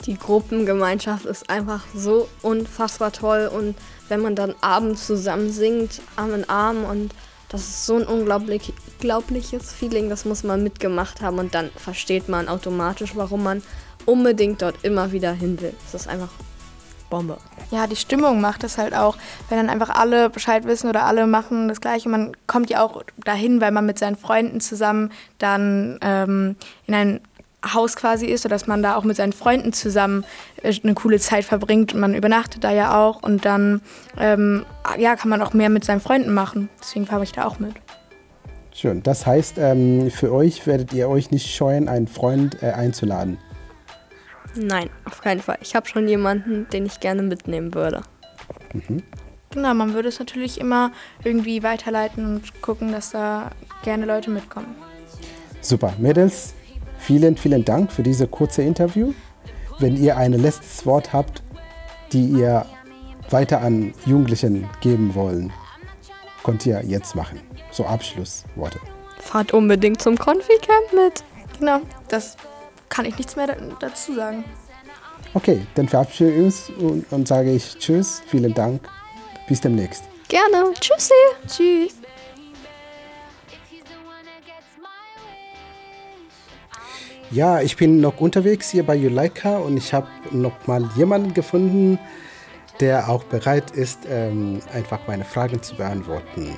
Die 0.06 0.18
Gruppengemeinschaft 0.18 1.26
ist 1.26 1.50
einfach 1.50 1.84
so 1.96 2.28
unfassbar 2.42 3.12
toll 3.12 3.50
und 3.54 3.76
wenn 4.08 4.22
man 4.22 4.36
dann 4.36 4.56
abends 4.62 5.06
zusammen 5.06 5.52
singt, 5.52 6.02
Arm 6.16 6.34
in 6.34 6.50
Arm 6.50 6.84
und 6.84 7.14
das 7.50 7.62
ist 7.62 7.86
so 7.86 7.96
ein 7.96 8.04
unglaublich, 8.04 8.74
unglaubliches 8.94 9.72
Feeling, 9.72 10.10
das 10.10 10.26
muss 10.26 10.44
man 10.44 10.64
mitgemacht 10.64 11.22
haben 11.22 11.40
und 11.40 11.56
dann 11.56 11.70
versteht 11.76 12.30
man 12.30 12.48
automatisch, 12.48 13.16
warum 13.16 13.44
man 13.44 13.64
unbedingt 14.06 14.62
dort 14.62 14.84
immer 14.84 15.12
wieder 15.12 15.34
hin 15.34 15.60
will. 15.62 15.74
Es 15.88 15.94
ist 15.94 16.08
einfach 16.08 16.30
Bombe. 17.10 17.38
Ja, 17.72 17.88
die 17.88 17.96
Stimmung 17.96 18.42
macht 18.42 18.64
es 18.64 18.78
halt 18.78 18.94
auch, 18.94 19.18
wenn 19.50 19.58
dann 19.58 19.70
einfach 19.70 19.90
alle 19.90 20.30
Bescheid 20.30 20.66
wissen 20.66 20.90
oder 20.90 21.06
alle 21.06 21.28
machen 21.28 21.68
das 21.68 21.82
Gleiche. 21.82 22.10
Man 22.10 22.36
kommt 22.48 22.70
ja 22.70 22.82
auch 22.82 23.04
dahin, 23.24 23.62
weil 23.62 23.72
man 23.72 23.86
mit 23.86 24.00
seinen 24.00 24.16
Freunden 24.16 24.60
zusammen 24.60 25.12
dann 25.38 26.00
ähm, 26.02 26.56
in 26.86 26.94
ein 26.94 27.20
Haus 27.74 27.96
quasi 27.96 28.28
ist, 28.28 28.44
sodass 28.44 28.68
man 28.68 28.84
da 28.84 28.96
auch 28.96 29.04
mit 29.04 29.18
seinen 29.18 29.34
Freunden 29.34 29.74
zusammen 29.74 30.24
äh, 30.64 30.74
eine 30.84 30.94
coole 30.94 31.20
Zeit 31.20 31.46
verbringt. 31.46 31.94
Und 31.94 32.00
man 32.00 32.14
übernachtet 32.14 32.64
da 32.64 32.72
ja 32.72 32.98
auch 32.98 33.24
und 33.24 33.46
dann 33.46 33.82
ähm, 34.18 34.66
ja, 34.98 35.16
kann 35.16 35.30
man 35.30 35.42
auch 35.42 35.54
mehr 35.54 35.70
mit 35.70 35.84
seinen 35.84 36.02
Freunden 36.02 36.34
machen. 36.34 36.70
Deswegen 36.80 37.06
fahre 37.06 37.24
ich 37.24 37.32
da 37.32 37.46
auch 37.46 37.60
mit. 37.60 37.74
Schön. 38.74 39.02
Das 39.02 39.26
heißt, 39.26 39.58
ähm, 39.58 40.12
für 40.12 40.32
euch 40.32 40.68
werdet 40.68 40.94
ihr 40.94 41.10
euch 41.10 41.32
nicht 41.32 41.54
scheuen, 41.54 41.90
einen 41.90 42.08
Freund 42.08 42.62
äh, 42.62 42.68
einzuladen. 42.68 43.40
Nein, 44.56 44.89
auf 45.06 45.22
keinen 45.22 45.42
Fall. 45.42 45.58
Ich 45.62 45.75
habe 45.75 45.88
schon 45.88 46.08
jemanden, 46.08 46.68
den 46.70 46.86
ich 46.86 47.00
gerne 47.00 47.22
mitnehmen 47.22 47.74
würde. 47.74 48.01
Mhm. 48.74 49.04
Genau, 49.51 49.74
man 49.74 49.94
würde 49.94 50.10
es 50.10 50.20
natürlich 50.20 50.60
immer 50.60 50.92
irgendwie 51.24 51.63
weiterleiten 51.63 52.25
und 52.25 52.62
gucken, 52.62 52.92
dass 52.92 53.12
da 53.12 53.51
gerne 53.84 54.06
Leute 54.06 54.30
mitkommen. 54.30 54.75
Super. 55.62 55.94
Mädels, 55.98 56.54
vielen, 57.00 57.38
vielen 57.38 57.63
Dank 57.63 57.92
für 57.92 58.04
diese 58.04 58.27
kurze 58.27 58.62
Interview. 58.62 59.13
Wenn 59.80 59.96
ihr 59.96 60.18
ein 60.18 60.34
letztes 60.34 60.86
Wort 60.86 61.13
habt, 61.13 61.44
die 62.12 62.25
ihr 62.25 62.66
weiter 63.30 63.62
an 63.62 63.94
Jugendlichen 64.06 64.68
geben 64.82 65.13
wollen, 65.16 65.51
könnt 66.44 66.66
ihr 66.66 66.84
jetzt 66.86 67.16
machen. 67.16 67.39
So 67.72 67.86
Abschlussworte. 67.86 68.80
Fahrt 69.20 69.54
unbedingt 69.54 70.01
zum 70.01 70.18
Confi-Camp 70.18 70.94
mit. 70.94 71.24
Genau, 71.60 71.82
das 72.08 72.38
kann 72.89 73.06
ich 73.06 73.17
nichts 73.17 73.36
mehr 73.36 73.48
dazu 73.79 74.15
sagen. 74.15 74.44
Okay, 75.34 75.65
dann 75.75 75.88
verabschiede 75.88 76.32
ich 76.32 76.38
uns 76.39 76.70
und, 76.70 77.12
und 77.12 77.27
sage 77.27 77.51
ich 77.51 77.77
Tschüss, 77.77 78.22
vielen 78.27 78.53
Dank, 78.53 78.88
bis 79.48 79.62
demnächst. 79.62 80.03
Gerne, 80.27 80.74
Tschüssi. 80.79 81.13
Tschüss. 81.48 81.96
Ja, 87.29 87.60
ich 87.60 87.75
bin 87.75 88.00
noch 88.00 88.22
unterwegs 88.22 88.70
hier 88.70 88.86
bei 88.86 88.96
Juleika 88.96 89.58
und 89.58 89.75
ich 89.75 89.94
habe 89.94 90.08
noch 90.32 90.65
mal 90.65 90.89
jemanden 90.96 91.34
gefunden, 91.34 92.00
der 92.79 93.10
auch 93.10 93.24
bereit 93.25 93.72
ist, 93.72 94.00
ähm, 94.10 94.62
einfach 94.74 95.00
meine 95.08 95.25
Fragen 95.25 95.62
zu 95.62 95.75
beantworten. 95.75 96.56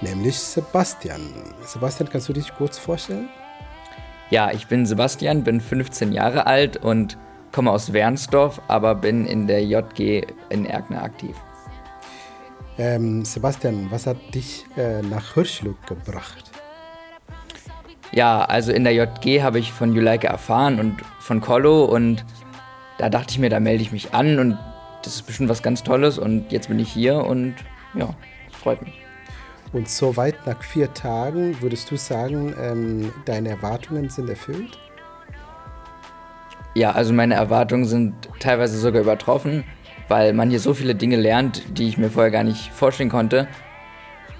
Nämlich 0.00 0.38
Sebastian. 0.38 1.22
Sebastian, 1.64 2.08
kannst 2.08 2.28
du 2.28 2.32
dich 2.32 2.54
kurz 2.54 2.78
vorstellen? 2.78 3.28
Ja, 4.32 4.50
ich 4.50 4.66
bin 4.66 4.86
Sebastian, 4.86 5.44
bin 5.44 5.60
15 5.60 6.10
Jahre 6.10 6.46
alt 6.46 6.78
und 6.78 7.18
komme 7.52 7.70
aus 7.70 7.92
Wernsdorf, 7.92 8.62
aber 8.66 8.94
bin 8.94 9.26
in 9.26 9.46
der 9.46 9.62
JG 9.62 10.22
in 10.48 10.64
Erkner 10.64 11.02
aktiv. 11.02 11.36
Ähm, 12.78 13.26
Sebastian, 13.26 13.90
was 13.90 14.06
hat 14.06 14.16
dich 14.34 14.64
äh, 14.78 15.02
nach 15.02 15.34
Hirschlück 15.34 15.86
gebracht? 15.86 16.50
Ja, 18.10 18.42
also 18.46 18.72
in 18.72 18.84
der 18.84 18.94
JG 18.94 19.42
habe 19.42 19.58
ich 19.58 19.70
von 19.70 19.94
Juleike 19.94 20.28
erfahren 20.28 20.80
und 20.80 20.96
von 21.18 21.42
Kollo 21.42 21.84
und 21.84 22.24
da 22.96 23.10
dachte 23.10 23.32
ich 23.32 23.38
mir, 23.38 23.50
da 23.50 23.60
melde 23.60 23.82
ich 23.82 23.92
mich 23.92 24.14
an 24.14 24.38
und 24.38 24.58
das 25.02 25.16
ist 25.16 25.26
bestimmt 25.26 25.50
was 25.50 25.62
ganz 25.62 25.82
Tolles 25.82 26.16
und 26.16 26.52
jetzt 26.52 26.68
bin 26.68 26.78
ich 26.78 26.90
hier 26.90 27.16
und 27.16 27.54
ja, 27.92 28.08
freut 28.50 28.80
mich. 28.80 29.01
Und 29.72 29.88
soweit 29.88 30.46
nach 30.46 30.62
vier 30.62 30.92
Tagen 30.92 31.60
würdest 31.62 31.90
du 31.90 31.96
sagen, 31.96 32.54
ähm, 32.60 33.12
deine 33.24 33.50
Erwartungen 33.50 34.10
sind 34.10 34.28
erfüllt? 34.28 34.78
Ja, 36.74 36.92
also 36.92 37.12
meine 37.12 37.34
Erwartungen 37.34 37.84
sind 37.86 38.14
teilweise 38.38 38.78
sogar 38.78 39.02
übertroffen, 39.02 39.64
weil 40.08 40.32
man 40.34 40.50
hier 40.50 40.60
so 40.60 40.74
viele 40.74 40.94
Dinge 40.94 41.16
lernt, 41.16 41.78
die 41.78 41.88
ich 41.88 41.98
mir 41.98 42.10
vorher 42.10 42.30
gar 42.30 42.44
nicht 42.44 42.70
vorstellen 42.72 43.10
konnte. 43.10 43.48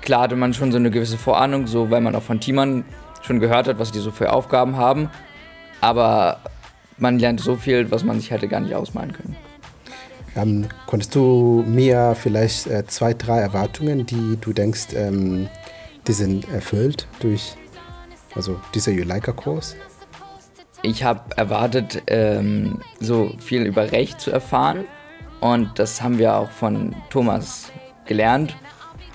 Klar 0.02 0.22
hatte 0.22 0.36
man 0.36 0.52
schon 0.52 0.72
so 0.72 0.78
eine 0.78 0.90
gewisse 0.90 1.18
Vorahnung, 1.18 1.66
so 1.66 1.90
weil 1.90 2.00
man 2.00 2.14
auch 2.14 2.22
von 2.22 2.40
Teamern 2.40 2.84
schon 3.22 3.40
gehört 3.40 3.68
hat, 3.68 3.78
was 3.78 3.92
die 3.92 4.00
so 4.00 4.10
für 4.10 4.32
Aufgaben 4.32 4.76
haben. 4.76 5.10
Aber 5.80 6.40
man 6.98 7.18
lernt 7.18 7.40
so 7.40 7.56
viel, 7.56 7.90
was 7.90 8.04
man 8.04 8.20
sich 8.20 8.30
hätte 8.30 8.48
gar 8.48 8.60
nicht 8.60 8.74
ausmalen 8.74 9.12
können. 9.12 9.36
Ähm, 10.34 10.68
konntest 10.86 11.14
du 11.14 11.64
mir 11.66 12.16
vielleicht 12.18 12.66
äh, 12.66 12.86
zwei, 12.86 13.12
drei 13.14 13.40
Erwartungen, 13.40 14.06
die 14.06 14.38
du 14.40 14.52
denkst, 14.52 14.88
ähm, 14.94 15.48
die 16.06 16.12
sind 16.12 16.48
erfüllt 16.48 17.06
durch 17.20 17.54
also 18.34 18.58
dieser 18.74 18.92
Juleika-Kurs? 18.92 19.76
Ich 20.82 21.04
habe 21.04 21.20
erwartet, 21.36 22.02
ähm, 22.06 22.80
so 22.98 23.32
viel 23.38 23.62
über 23.62 23.92
Recht 23.92 24.20
zu 24.20 24.30
erfahren. 24.30 24.84
Und 25.40 25.78
das 25.78 26.02
haben 26.02 26.18
wir 26.18 26.36
auch 26.36 26.50
von 26.50 26.94
Thomas 27.10 27.70
gelernt. 28.06 28.56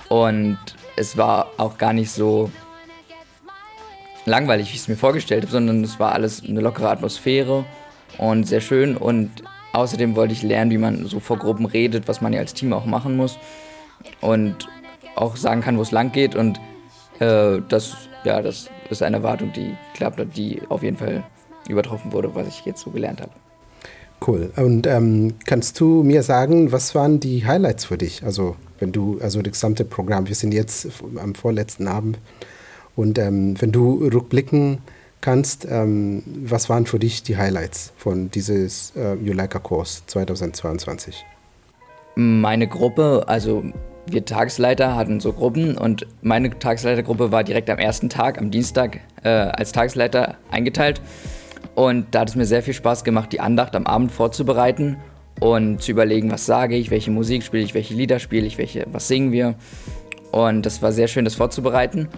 Und 0.08 0.58
es 0.96 1.16
war 1.16 1.48
auch 1.58 1.78
gar 1.78 1.92
nicht 1.92 2.10
so 2.10 2.50
langweilig, 4.24 4.68
wie 4.68 4.74
ich 4.74 4.80
es 4.80 4.88
mir 4.88 4.96
vorgestellt 4.96 5.42
habe, 5.42 5.52
sondern 5.52 5.82
es 5.84 5.98
war 5.98 6.12
alles 6.12 6.42
eine 6.42 6.60
lockere 6.60 6.90
Atmosphäre 6.90 7.64
und 8.18 8.44
sehr 8.44 8.60
schön. 8.60 8.96
Und 8.96 9.42
Außerdem 9.72 10.16
wollte 10.16 10.32
ich 10.32 10.42
lernen, 10.42 10.70
wie 10.70 10.78
man 10.78 11.06
so 11.06 11.20
vor 11.20 11.38
Gruppen 11.38 11.66
redet, 11.66 12.08
was 12.08 12.20
man 12.20 12.32
ja 12.32 12.40
als 12.40 12.54
Team 12.54 12.72
auch 12.72 12.86
machen 12.86 13.16
muss. 13.16 13.38
Und 14.20 14.68
auch 15.14 15.36
sagen 15.36 15.60
kann, 15.60 15.76
wo 15.78 15.82
es 15.82 15.90
lang 15.90 16.12
geht. 16.12 16.34
Und 16.34 16.58
äh, 17.18 17.60
das, 17.68 17.96
ja, 18.24 18.40
das 18.40 18.70
ist 18.90 19.02
eine 19.02 19.16
Erwartung, 19.16 19.52
die 19.52 19.74
klappt 19.94 20.18
hat, 20.18 20.36
die 20.36 20.62
auf 20.68 20.82
jeden 20.82 20.96
Fall 20.96 21.24
übertroffen 21.68 22.12
wurde, 22.12 22.34
was 22.34 22.48
ich 22.48 22.64
jetzt 22.64 22.80
so 22.80 22.90
gelernt 22.90 23.20
habe. 23.20 23.32
Cool. 24.26 24.50
Und 24.56 24.86
ähm, 24.86 25.34
kannst 25.46 25.78
du 25.78 26.02
mir 26.02 26.22
sagen, 26.22 26.72
was 26.72 26.94
waren 26.94 27.20
die 27.20 27.46
Highlights 27.46 27.84
für 27.84 27.98
dich? 27.98 28.24
Also, 28.24 28.56
wenn 28.80 28.90
du, 28.90 29.18
also 29.20 29.42
das 29.42 29.52
gesamte 29.52 29.84
Programm, 29.84 30.26
wir 30.28 30.34
sind 30.34 30.52
jetzt 30.52 30.88
am 31.16 31.34
vorletzten 31.34 31.86
Abend. 31.86 32.18
Und 32.96 33.18
ähm, 33.18 33.60
wenn 33.60 33.70
du 33.70 34.08
rückblicken 34.08 34.78
kannst, 35.20 35.66
ähm, 35.68 36.22
was 36.26 36.68
waren 36.68 36.86
für 36.86 36.98
dich 36.98 37.22
die 37.22 37.36
Highlights 37.36 37.92
von 37.96 38.30
dieses 38.30 38.92
äh, 38.96 39.14
Juleika-Kurs 39.14 40.04
2022? 40.06 41.24
Meine 42.14 42.66
Gruppe, 42.66 43.24
also 43.26 43.64
wir 44.06 44.24
Tagesleiter 44.24 44.96
hatten 44.96 45.20
so 45.20 45.32
Gruppen 45.32 45.76
und 45.76 46.06
meine 46.22 46.58
Tagesleitergruppe 46.58 47.30
war 47.30 47.44
direkt 47.44 47.70
am 47.70 47.78
ersten 47.78 48.08
Tag, 48.08 48.38
am 48.38 48.50
Dienstag, 48.50 49.00
äh, 49.22 49.28
als 49.28 49.72
Tagesleiter 49.72 50.36
eingeteilt. 50.50 51.00
Und 51.74 52.06
da 52.12 52.20
hat 52.20 52.30
es 52.30 52.34
mir 52.34 52.46
sehr 52.46 52.62
viel 52.62 52.74
Spaß 52.74 53.04
gemacht, 53.04 53.32
die 53.32 53.40
Andacht 53.40 53.76
am 53.76 53.86
Abend 53.86 54.10
vorzubereiten 54.10 54.96
und 55.40 55.80
zu 55.82 55.92
überlegen, 55.92 56.30
was 56.30 56.46
sage 56.46 56.76
ich, 56.76 56.90
welche 56.90 57.10
Musik 57.10 57.42
spiele 57.42 57.62
ich, 57.62 57.74
welche 57.74 57.94
Lieder 57.94 58.18
spiele 58.18 58.46
ich, 58.46 58.58
welche, 58.58 58.86
was 58.90 59.08
singen 59.08 59.30
wir. 59.32 59.54
Und 60.32 60.66
das 60.66 60.82
war 60.82 60.92
sehr 60.92 61.08
schön, 61.08 61.24
das 61.24 61.36
vorzubereiten. 61.36 62.08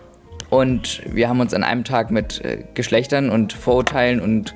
Und 0.51 1.03
wir 1.07 1.29
haben 1.29 1.41
uns 1.41 1.55
an 1.55 1.63
einem 1.63 1.85
Tag 1.85 2.11
mit 2.11 2.45
äh, 2.45 2.65
Geschlechtern 2.75 3.31
und 3.31 3.53
Vorurteilen 3.53 4.21
und 4.21 4.55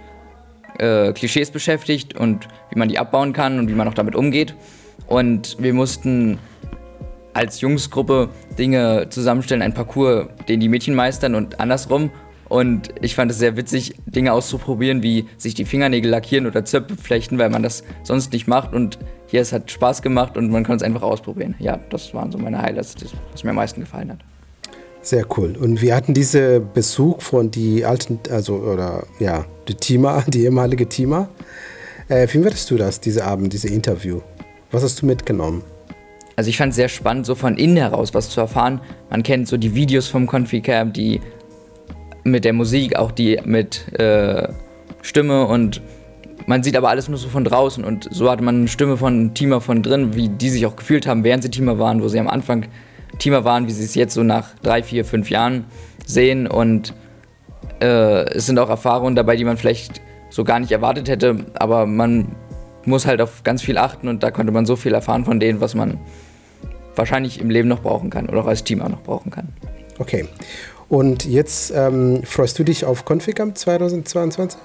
äh, 0.79 1.13
Klischees 1.13 1.51
beschäftigt 1.51 2.17
und 2.17 2.49
wie 2.71 2.79
man 2.79 2.89
die 2.89 2.99
abbauen 2.99 3.33
kann 3.33 3.59
und 3.61 3.69
wie 3.69 3.75
man 3.75 3.87
auch 3.87 3.95
damit 3.95 4.17
umgeht. 4.17 4.55
Und 5.07 5.57
wir 5.61 5.73
mussten 5.73 6.39
als 7.33 7.61
Jungsgruppe 7.61 8.29
Dinge 8.59 9.09
zusammenstellen, 9.11 9.63
ein 9.63 9.75
Parcours, 9.75 10.29
den 10.49 10.61
die 10.61 10.69
Mädchen 10.69 10.95
meistern 10.95 11.35
und 11.35 11.61
andersrum. 11.61 12.11
Und 12.49 12.91
ich 13.01 13.15
fand 13.15 13.31
es 13.31 13.39
sehr 13.39 13.57
witzig, 13.57 13.95
Dinge 14.07 14.33
auszuprobieren, 14.33 15.03
wie 15.03 15.27
sich 15.39 15.55
die 15.55 15.65
Fingernägel 15.65 16.11
lackieren 16.11 16.47
oder 16.47 16.65
Zöpfe 16.65 16.97
flechten, 16.97 17.39
weil 17.39 17.51
man 17.51 17.63
das 17.63 17.85
sonst 18.03 18.33
nicht 18.33 18.47
macht. 18.47 18.75
Und 18.75 18.99
hier, 19.27 19.41
es 19.41 19.53
hat 19.53 19.71
Spaß 19.71 20.03
gemacht 20.03 20.37
und 20.37 20.51
man 20.51 20.65
kann 20.65 20.77
es 20.77 20.83
einfach 20.83 21.03
ausprobieren. 21.03 21.55
Ja, 21.59 21.79
das 21.91 22.15
waren 22.15 22.31
so 22.31 22.39
meine 22.39 22.61
Highlights, 22.61 22.95
das, 22.97 23.13
was 23.33 23.45
mir 23.45 23.51
am 23.51 23.57
meisten 23.57 23.81
gefallen 23.81 24.13
hat. 24.13 24.19
Sehr 25.05 25.27
cool. 25.37 25.55
Und 25.61 25.83
wir 25.83 25.95
hatten 25.95 26.15
diesen 26.15 26.73
Besuch 26.73 27.21
von 27.21 27.51
die 27.51 27.85
alten, 27.85 28.21
also 28.31 28.55
oder 28.55 29.07
ja, 29.19 29.45
die 29.69 29.75
Teamer, 29.75 30.25
die 30.29 30.45
ehemalige 30.45 30.89
Teamer. 30.89 31.29
Äh, 32.09 32.27
wie 32.33 32.43
würdest 32.43 32.71
du 32.71 32.77
das, 32.77 33.01
diese 33.01 33.25
Abend, 33.25 33.53
diese 33.53 33.69
Interview? 33.69 34.23
Was 34.71 34.83
hast 34.83 35.03
du 35.03 35.07
mitgenommen? 35.07 35.63
Also 36.37 36.49
ich 36.49 36.57
fand 36.57 36.71
es 36.71 36.77
sehr 36.77 36.89
spannend, 36.89 37.27
so 37.27 37.35
von 37.35 37.59
innen 37.59 37.77
heraus 37.77 38.15
was 38.15 38.31
zu 38.31 38.41
erfahren. 38.41 38.81
Man 39.11 39.23
kennt 39.23 39.47
so 39.47 39.59
die 39.59 39.75
Videos 39.75 40.09
vom 40.09 40.27
Confi-Camp, 40.27 40.95
die 40.95 41.21
mit 42.25 42.47
der 42.47 42.55
Musik, 42.55 42.97
auch 42.97 43.13
die 43.13 43.39
mit 43.45 43.93
äh, 43.99 44.49
Stimme 45.03 45.47
und 45.47 45.83
man 46.47 46.63
sieht 46.63 46.77
aber 46.77 46.89
alles 46.89 47.09
nur 47.09 47.19
so 47.19 47.29
von 47.29 47.45
draußen 47.45 47.85
und 47.85 48.09
so 48.11 48.31
hatte 48.31 48.43
man 48.43 48.57
eine 48.57 48.69
Stimme 48.69 48.97
von 48.97 49.35
Teamer 49.35 49.61
von 49.61 49.83
drin, 49.83 50.15
wie 50.15 50.29
die 50.31 50.49
sich 50.49 50.65
auch 50.67 50.77
gefühlt 50.77 51.07
haben, 51.07 51.25
während 51.25 51.43
sie 51.43 51.51
Teamer 51.51 51.79
waren, 51.79 52.03
wo 52.03 52.09
sie 52.09 52.19
am 52.19 52.29
Anfang 52.29 52.67
Teamer 53.19 53.45
waren, 53.45 53.67
wie 53.67 53.73
sie 53.73 53.85
es 53.85 53.95
jetzt 53.95 54.15
so 54.15 54.23
nach 54.23 54.51
drei, 54.63 54.83
vier, 54.83 55.05
fünf 55.05 55.31
Jahren 55.31 55.65
sehen 56.07 56.47
und 56.47 56.95
äh, 57.81 58.25
es 58.35 58.47
sind 58.47 58.59
auch 58.59 58.69
Erfahrungen 58.69 59.17
dabei, 59.17 59.37
die 59.37 59.45
man 59.45 59.57
vielleicht 59.57 60.01
so 60.31 60.45
gar 60.45 60.59
nicht 60.61 60.73
erwartet 60.73 61.09
hätte, 61.09 61.47
aber 61.55 61.87
man 61.87 62.35
muss 62.85 63.07
halt 63.07 63.21
auf 63.21 63.43
ganz 63.45 63.63
viel 63.63 63.79
achten 63.79 64.09
und 64.09 64.23
da 64.23 64.31
konnte 64.31 64.53
man 64.53 64.67
so 64.67 64.77
viel 64.77 64.93
erfahren 64.93 65.25
von 65.25 65.41
denen, 65.41 65.61
was 65.61 65.75
man 65.75 65.99
wahrscheinlich 66.97 67.41
im 67.41 67.51
Leben 67.51 67.69
noch 67.69 67.81
brauchen 67.81 68.11
kann 68.11 68.29
oder 68.29 68.41
auch 68.41 68.47
als 68.47 68.65
Team 68.65 68.83
auch 68.83 68.89
noch 68.89 69.03
brauchen 69.03 69.31
kann. 69.31 69.49
Okay. 69.99 70.27
Und 70.89 71.25
jetzt 71.25 71.73
ähm, 71.75 72.23
freust 72.25 72.59
du 72.59 72.65
dich 72.65 72.85
auf 72.85 73.05
Conficamp 73.05 73.57
2022? 73.57 74.61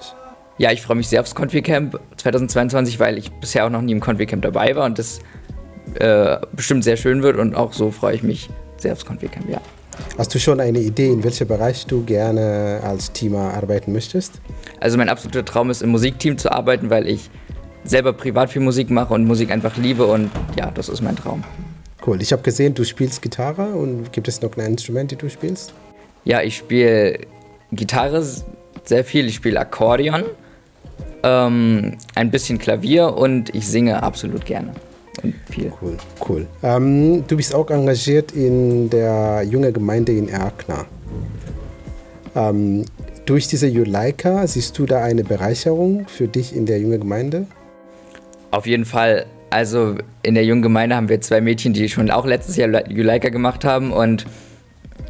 Ja, 0.58 0.70
ich 0.70 0.82
freue 0.82 0.96
mich 0.96 1.08
sehr 1.08 1.20
aufs 1.20 1.34
Conficamp 1.34 1.98
2022, 2.16 3.00
weil 3.00 3.16
ich 3.16 3.32
bisher 3.32 3.64
auch 3.64 3.70
noch 3.70 3.80
nie 3.80 3.92
im 3.92 4.00
Conficamp 4.00 4.42
dabei 4.42 4.76
war 4.76 4.84
und 4.84 4.98
das 4.98 5.20
äh, 5.98 6.38
bestimmt 6.52 6.84
sehr 6.84 6.96
schön 6.96 7.22
wird 7.22 7.36
und 7.36 7.54
auch 7.54 7.72
so 7.72 7.90
freue 7.90 8.14
ich 8.14 8.22
mich 8.22 8.50
sehr 8.76 8.92
aufs 8.92 9.04
Conficamp, 9.04 9.48
ja. 9.48 9.60
Hast 10.16 10.34
du 10.34 10.38
schon 10.38 10.60
eine 10.60 10.78
Idee, 10.78 11.08
in 11.08 11.22
welchem 11.22 11.46
Bereich 11.46 11.86
du 11.86 12.04
gerne 12.04 12.80
als 12.82 13.12
Teamer 13.12 13.54
arbeiten 13.54 13.92
möchtest? 13.92 14.40
Also 14.80 14.96
mein 14.96 15.08
absoluter 15.08 15.44
Traum 15.44 15.70
ist, 15.70 15.82
im 15.82 15.90
Musikteam 15.90 16.38
zu 16.38 16.50
arbeiten, 16.52 16.90
weil 16.90 17.06
ich 17.06 17.30
selber 17.84 18.12
privat 18.12 18.50
viel 18.50 18.62
Musik 18.62 18.90
mache 18.90 19.14
und 19.14 19.24
Musik 19.24 19.50
einfach 19.50 19.76
liebe 19.76 20.06
und 20.06 20.30
ja, 20.58 20.70
das 20.70 20.88
ist 20.88 21.02
mein 21.02 21.16
Traum. 21.16 21.44
Cool. 22.06 22.22
Ich 22.22 22.32
habe 22.32 22.42
gesehen, 22.42 22.74
du 22.74 22.84
spielst 22.84 23.20
Gitarre 23.20 23.74
und 23.74 24.12
gibt 24.12 24.28
es 24.28 24.40
noch 24.40 24.56
ein 24.56 24.66
Instrument, 24.66 25.12
das 25.12 25.18
du 25.18 25.28
spielst? 25.28 25.74
Ja, 26.24 26.40
ich 26.42 26.56
spiele 26.56 27.20
Gitarre 27.72 28.24
sehr 28.84 29.04
viel. 29.04 29.26
Ich 29.26 29.36
spiele 29.36 29.60
Akkordeon, 29.60 30.24
ähm, 31.22 31.96
ein 32.14 32.30
bisschen 32.30 32.58
Klavier 32.58 33.14
und 33.16 33.54
ich 33.54 33.66
singe 33.66 34.02
absolut 34.02 34.44
gerne. 34.44 34.72
Und 35.22 35.34
viel. 35.50 35.72
Cool, 35.80 35.96
cool. 36.28 36.46
Ähm, 36.62 37.24
du 37.26 37.36
bist 37.36 37.54
auch 37.54 37.70
engagiert 37.70 38.32
in 38.32 38.88
der 38.90 39.42
jungen 39.42 39.72
Gemeinde 39.72 40.12
in 40.12 40.28
Erkner. 40.28 40.86
Ähm, 42.34 42.84
durch 43.26 43.48
diese 43.48 43.66
Juleika 43.66 44.46
siehst 44.46 44.78
du 44.78 44.86
da 44.86 45.02
eine 45.02 45.24
Bereicherung 45.24 46.06
für 46.08 46.28
dich 46.28 46.54
in 46.54 46.66
der 46.66 46.80
jungen 46.80 47.00
Gemeinde? 47.00 47.46
Auf 48.50 48.66
jeden 48.66 48.84
Fall. 48.84 49.26
Also 49.50 49.96
in 50.22 50.34
der 50.34 50.44
jungen 50.44 50.62
Gemeinde 50.62 50.96
haben 50.96 51.08
wir 51.08 51.20
zwei 51.20 51.40
Mädchen, 51.40 51.72
die 51.72 51.88
schon 51.88 52.10
auch 52.10 52.24
letztes 52.24 52.56
Jahr 52.56 52.88
Juleika 52.88 53.28
gemacht 53.28 53.64
haben. 53.64 53.92
Und 53.92 54.26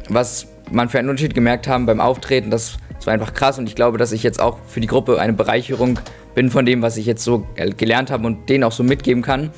was 0.09 0.47
man 0.71 0.89
für 0.89 0.99
einen 0.99 1.09
Unterschied 1.09 1.35
gemerkt 1.35 1.67
haben 1.67 1.85
beim 1.85 2.01
Auftreten, 2.01 2.49
das, 2.49 2.77
das 2.95 3.05
war 3.05 3.13
einfach 3.13 3.33
krass. 3.33 3.59
Und 3.59 3.67
ich 3.67 3.75
glaube, 3.75 3.97
dass 3.97 4.11
ich 4.11 4.23
jetzt 4.23 4.41
auch 4.41 4.57
für 4.67 4.81
die 4.81 4.87
Gruppe 4.87 5.19
eine 5.19 5.33
Bereicherung 5.33 5.99
bin 6.33 6.49
von 6.49 6.65
dem, 6.65 6.81
was 6.81 6.97
ich 6.97 7.05
jetzt 7.05 7.23
so 7.23 7.45
gelernt 7.77 8.09
habe 8.09 8.25
und 8.25 8.49
denen 8.49 8.63
auch 8.63 8.71
so 8.71 8.83
mitgeben 8.83 9.21
kann, 9.21 9.51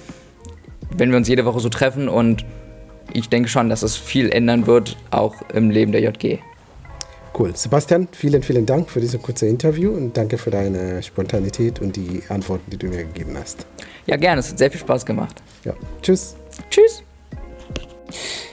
wenn 0.97 1.11
wir 1.11 1.17
uns 1.17 1.27
jede 1.27 1.45
Woche 1.45 1.59
so 1.59 1.69
treffen. 1.69 2.09
Und 2.09 2.45
ich 3.13 3.29
denke 3.29 3.49
schon, 3.49 3.69
dass 3.69 3.83
es 3.83 3.95
viel 3.95 4.29
ändern 4.31 4.67
wird, 4.67 4.97
auch 5.11 5.35
im 5.53 5.69
Leben 5.69 5.91
der 5.91 6.01
JG. 6.01 6.39
Cool. 7.37 7.55
Sebastian, 7.55 8.07
vielen, 8.11 8.43
vielen 8.43 8.65
Dank 8.67 8.91
für 8.91 9.01
dieses 9.01 9.19
kurze 9.19 9.47
Interview 9.47 9.91
und 9.91 10.15
danke 10.15 10.37
für 10.37 10.51
deine 10.51 11.01
Spontanität 11.01 11.81
und 11.81 11.95
die 11.95 12.21
Antworten, 12.29 12.69
die 12.69 12.77
du 12.77 12.87
mir 12.87 13.05
gegeben 13.05 13.35
hast. 13.39 13.65
Ja, 14.05 14.17
gerne. 14.17 14.39
Es 14.39 14.51
hat 14.51 14.59
sehr 14.59 14.69
viel 14.69 14.79
Spaß 14.79 15.03
gemacht. 15.05 15.41
Ja. 15.63 15.73
Tschüss. 16.03 16.35
Tschüss. 16.69 17.01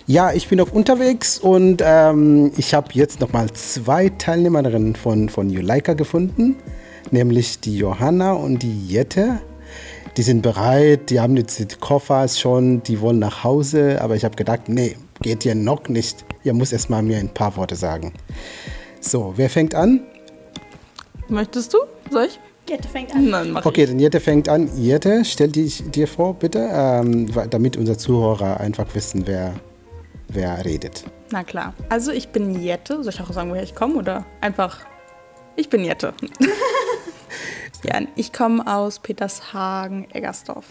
Ja, 0.06 0.32
ich 0.32 0.48
bin 0.48 0.58
noch 0.58 0.72
unterwegs 0.72 1.38
und 1.38 1.82
ähm, 1.84 2.52
ich 2.56 2.72
habe 2.72 2.88
jetzt 2.92 3.20
nochmal 3.20 3.50
zwei 3.52 4.08
Teilnehmerinnen 4.08 4.96
von, 4.96 5.28
von 5.28 5.50
Juleika 5.50 5.92
gefunden, 5.92 6.56
nämlich 7.10 7.60
die 7.60 7.76
Johanna 7.76 8.32
und 8.32 8.62
die 8.62 8.88
Jette. 8.88 9.40
Die 10.16 10.22
sind 10.22 10.42
bereit, 10.42 11.08
die 11.10 11.20
haben 11.20 11.36
jetzt 11.36 11.58
die 11.58 11.66
Koffer 11.78 12.26
schon, 12.28 12.82
die 12.82 13.00
wollen 13.00 13.18
nach 13.20 13.44
Hause, 13.44 14.00
aber 14.02 14.16
ich 14.16 14.24
habe 14.24 14.36
gedacht, 14.36 14.68
nee, 14.68 14.96
geht 15.22 15.44
ihr 15.44 15.54
noch 15.54 15.88
nicht. 15.88 16.24
Ihr 16.42 16.52
müsst 16.52 16.72
erst 16.72 16.90
mal 16.90 17.02
mir 17.02 17.18
ein 17.18 17.28
paar 17.32 17.56
Worte 17.56 17.76
sagen. 17.76 18.12
So, 19.00 19.32
wer 19.36 19.48
fängt 19.48 19.74
an? 19.74 20.00
Möchtest 21.28 21.72
du? 21.74 21.78
Soll 22.10 22.24
ich? 22.26 22.40
Jette 22.68 22.88
fängt 22.88 23.14
an. 23.14 23.30
Nein, 23.30 23.50
mach 23.52 23.64
Okay, 23.64 23.84
ich. 23.84 23.88
dann 23.90 23.98
Jette 23.98 24.20
fängt 24.20 24.48
an. 24.48 24.68
Jette, 24.76 25.24
stell 25.24 25.48
dich 25.48 25.82
dir 25.90 26.06
vor, 26.06 26.34
bitte, 26.34 26.68
ähm, 26.72 27.30
damit 27.50 27.76
unsere 27.76 27.96
Zuhörer 27.96 28.60
einfach 28.60 28.86
wissen, 28.94 29.22
wer, 29.26 29.54
wer 30.28 30.64
redet. 30.64 31.04
Na 31.30 31.44
klar. 31.44 31.72
Also 31.88 32.10
ich 32.10 32.28
bin 32.30 32.60
Jette. 32.60 33.02
Soll 33.02 33.12
ich 33.12 33.20
auch 33.20 33.32
sagen, 33.32 33.50
woher 33.50 33.62
ich 33.62 33.74
komme? 33.74 33.94
Oder 33.94 34.24
einfach, 34.40 34.80
ich 35.56 35.68
bin 35.70 35.84
Jette. 35.84 36.12
Ja, 37.84 38.00
ich 38.16 38.32
komme 38.32 38.66
aus 38.66 38.98
Petershagen, 38.98 40.06
Eggersdorf. 40.12 40.66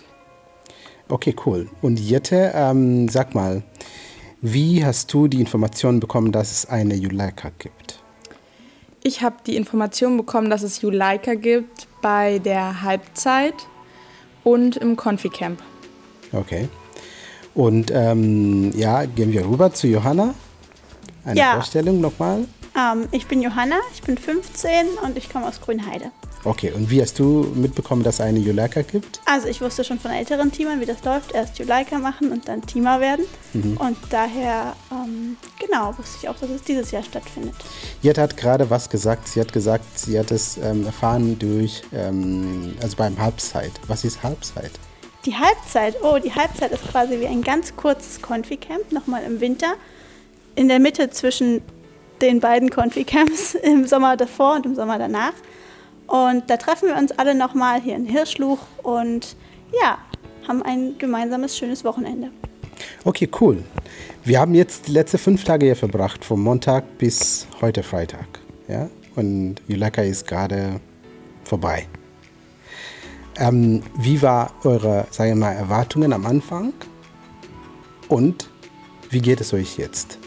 Okay, 1.08 1.36
cool. 1.46 1.70
Und 1.82 2.00
Jette, 2.00 2.52
ähm, 2.54 3.10
sag 3.10 3.34
mal, 3.34 3.64
wie 4.42 4.86
hast 4.86 5.12
du 5.14 5.28
die 5.28 5.40
Information 5.40 6.00
bekommen, 6.00 6.32
dass 6.32 6.52
es 6.52 6.66
eine 6.68 6.96
Juleika 6.96 7.52
gibt? 7.58 8.00
Ich 9.04 9.22
habe 9.22 9.38
die 9.46 9.56
Information 9.56 10.18
bekommen, 10.18 10.50
dass 10.50 10.62
es 10.62 10.82
Juleika 10.82 11.34
gibt 11.36 11.88
bei 12.02 12.40
der 12.40 12.82
Halbzeit 12.84 13.56
und 14.44 14.78
im 14.78 14.96
Confi-Camp. 14.96 15.62
Okay. 16.32 16.70
Und 17.56 17.92
ähm, 17.94 18.72
ja, 18.78 19.06
gehen 19.06 19.32
wir 19.32 19.46
rüber 19.48 19.74
zu 19.74 19.88
Johanna. 19.88 20.34
Eine 21.26 21.40
Ja. 21.40 21.54
Vorstellung 21.54 22.00
nochmal. 22.00 22.46
Ähm, 22.78 23.08
ich 23.12 23.26
bin 23.28 23.42
Johanna, 23.42 23.78
ich 23.94 24.02
bin 24.04 24.18
15 24.18 24.88
und 25.04 25.18
ich 25.18 25.30
komme 25.32 25.48
aus 25.48 25.60
Grünheide. 25.60 26.12
Okay, 26.46 26.72
und 26.72 26.90
wie 26.90 27.02
hast 27.02 27.20
du 27.20 27.52
mitbekommen, 27.54 28.04
dass 28.04 28.16
es 28.16 28.22
eine 28.22 28.40
Juleika 28.40 28.82
gibt? 28.82 29.20
Also 29.26 29.48
ich 29.48 29.60
wusste 29.60 29.84
schon 29.84 30.00
von 30.00 30.12
älteren 30.12 30.52
Teamern, 30.52 30.80
wie 30.80 30.86
das 30.86 31.04
läuft. 31.04 31.34
Erst 31.34 31.60
Juleika 31.60 31.98
machen 31.98 32.32
und 32.32 32.48
dann 32.48 32.62
Teamer 32.66 33.02
werden. 33.02 33.26
Und 33.54 33.98
daher, 34.10 34.76
ähm, 34.92 35.36
genau, 35.60 35.94
wusste 35.98 36.18
ich 36.22 36.30
auch, 36.30 36.38
dass 36.38 36.50
es 36.50 36.64
dieses 36.64 36.92
Jahr 36.92 37.04
stattfindet. 37.04 37.56
Jette 38.02 38.22
hat 38.22 38.38
gerade 38.38 38.70
was 38.70 38.90
gesagt. 38.90 39.28
Sie 39.28 39.42
hat 39.42 39.52
gesagt, 39.52 40.00
sie 40.00 40.18
hat 40.18 40.32
es 40.32 40.58
ähm, 40.58 40.86
erfahren 40.86 41.38
durch, 41.38 41.82
ähm, 41.94 42.76
also 42.82 42.96
beim 42.96 43.18
Halbzeit. 43.20 43.72
Was 43.88 44.06
ist 44.06 44.24
Halbzeit? 44.24 44.72
Die 45.26 45.36
Halbzeit, 45.36 45.96
oh, 46.02 46.18
die 46.18 46.34
Halbzeit 46.34 46.72
ist 46.72 46.88
quasi 46.90 47.20
wie 47.20 47.28
ein 47.28 47.42
ganz 47.42 47.76
kurzes 47.76 48.22
Confi-Camp, 48.22 48.92
nochmal 48.94 49.24
im 49.24 49.42
Winter. 49.42 49.74
In 50.56 50.70
der 50.70 50.80
Mitte 50.80 51.10
zwischen 51.10 51.62
den 52.22 52.40
beiden 52.40 52.70
Confi-Camps, 52.70 53.56
im 53.64 53.86
Sommer 53.88 54.16
davor 54.16 54.56
und 54.56 54.66
im 54.66 54.76
Sommer 54.76 54.98
danach. 54.98 55.34
Und 56.10 56.50
da 56.50 56.58
treffen 56.58 56.90
wir 56.90 56.98
uns 56.98 57.12
alle 57.12 57.36
nochmal 57.36 57.80
hier 57.82 57.96
in 57.96 58.06
Hirschluch 58.06 58.60
und 58.82 59.36
ja, 59.82 60.00
haben 60.48 60.64
ein 60.64 60.98
gemeinsames 60.98 61.56
schönes 61.58 61.84
Wochenende. 61.84 62.32
Okay, 63.04 63.30
cool. 63.40 63.64
Wir 64.24 64.40
haben 64.40 64.56
jetzt 64.56 64.88
die 64.88 64.92
letzten 64.92 65.20
fünf 65.20 65.44
Tage 65.44 65.68
hier 65.68 65.76
verbracht, 65.76 66.26
vom 66.26 66.42
Montag 66.42 66.98
bis 66.98 67.48
heute 67.62 67.84
Freitag. 67.84 68.28
Ja? 68.68 68.90
Und 69.16 69.56
Juleika 69.68 70.02
ist 70.02 70.28
gerade 70.28 70.80
vorbei. 71.44 71.88
Ähm, 73.38 73.82
wie 73.98 74.22
war 74.22 74.52
eure, 74.64 75.08
sagen 75.12 75.40
mal, 75.40 75.54
Erwartungen 75.54 76.12
am 76.14 76.26
Anfang? 76.26 76.74
Und 78.08 78.50
wie 79.10 79.22
geht 79.22 79.42
es 79.42 79.54
euch 79.54 79.78
jetzt? 79.78 80.19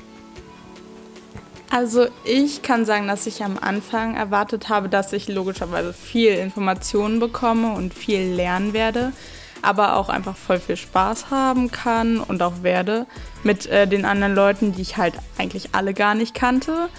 Also 1.72 2.06
ich 2.24 2.60
kann 2.60 2.84
sagen, 2.84 3.08
dass 3.08 3.26
ich 3.26 3.42
am 3.42 3.56
Anfang 3.58 4.14
erwartet 4.14 4.68
habe, 4.68 4.90
dass 4.90 5.14
ich 5.14 5.28
logischerweise 5.28 5.94
viel 5.94 6.32
Informationen 6.34 7.18
bekomme 7.18 7.72
und 7.72 7.94
viel 7.94 8.20
lernen 8.20 8.74
werde, 8.74 9.14
aber 9.62 9.96
auch 9.96 10.10
einfach 10.10 10.36
voll 10.36 10.60
viel 10.60 10.76
Spaß 10.76 11.30
haben 11.30 11.70
kann 11.70 12.20
und 12.20 12.42
auch 12.42 12.62
werde 12.62 13.06
mit 13.42 13.64
äh, 13.68 13.88
den 13.88 14.04
anderen 14.04 14.34
Leuten, 14.34 14.74
die 14.74 14.82
ich 14.82 14.98
halt 14.98 15.14
eigentlich 15.38 15.70
alle 15.72 15.94
gar 15.94 16.14
nicht 16.14 16.34
kannte. 16.34 16.90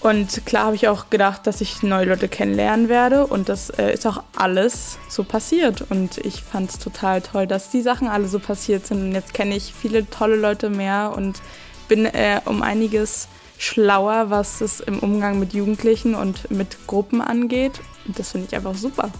Und 0.00 0.44
klar 0.46 0.64
habe 0.64 0.74
ich 0.74 0.88
auch 0.88 1.08
gedacht, 1.08 1.46
dass 1.46 1.60
ich 1.60 1.84
neue 1.84 2.06
Leute 2.06 2.26
kennenlernen 2.26 2.88
werde 2.88 3.24
und 3.24 3.48
das 3.48 3.70
äh, 3.70 3.92
ist 3.92 4.04
auch 4.04 4.24
alles 4.34 4.98
so 5.08 5.22
passiert. 5.22 5.84
Und 5.90 6.18
ich 6.18 6.42
fand 6.42 6.70
es 6.70 6.80
total 6.80 7.20
toll, 7.20 7.46
dass 7.46 7.70
die 7.70 7.82
Sachen 7.82 8.08
alle 8.08 8.26
so 8.26 8.40
passiert 8.40 8.88
sind. 8.88 9.00
Und 9.00 9.12
jetzt 9.12 9.32
kenne 9.32 9.54
ich 9.54 9.72
viele 9.80 10.10
tolle 10.10 10.34
Leute 10.34 10.70
mehr 10.70 11.12
und 11.16 11.40
bin 11.86 12.04
äh, 12.04 12.40
um 12.46 12.62
einiges 12.62 13.28
schlauer, 13.60 14.30
was 14.30 14.62
es 14.62 14.80
im 14.80 15.00
Umgang 15.00 15.38
mit 15.38 15.52
Jugendlichen 15.52 16.14
und 16.14 16.50
mit 16.50 16.86
Gruppen 16.86 17.20
angeht. 17.20 17.78
Und 18.06 18.18
das 18.18 18.32
finde 18.32 18.46
ich 18.48 18.56
einfach 18.56 18.74
super. 18.74 19.10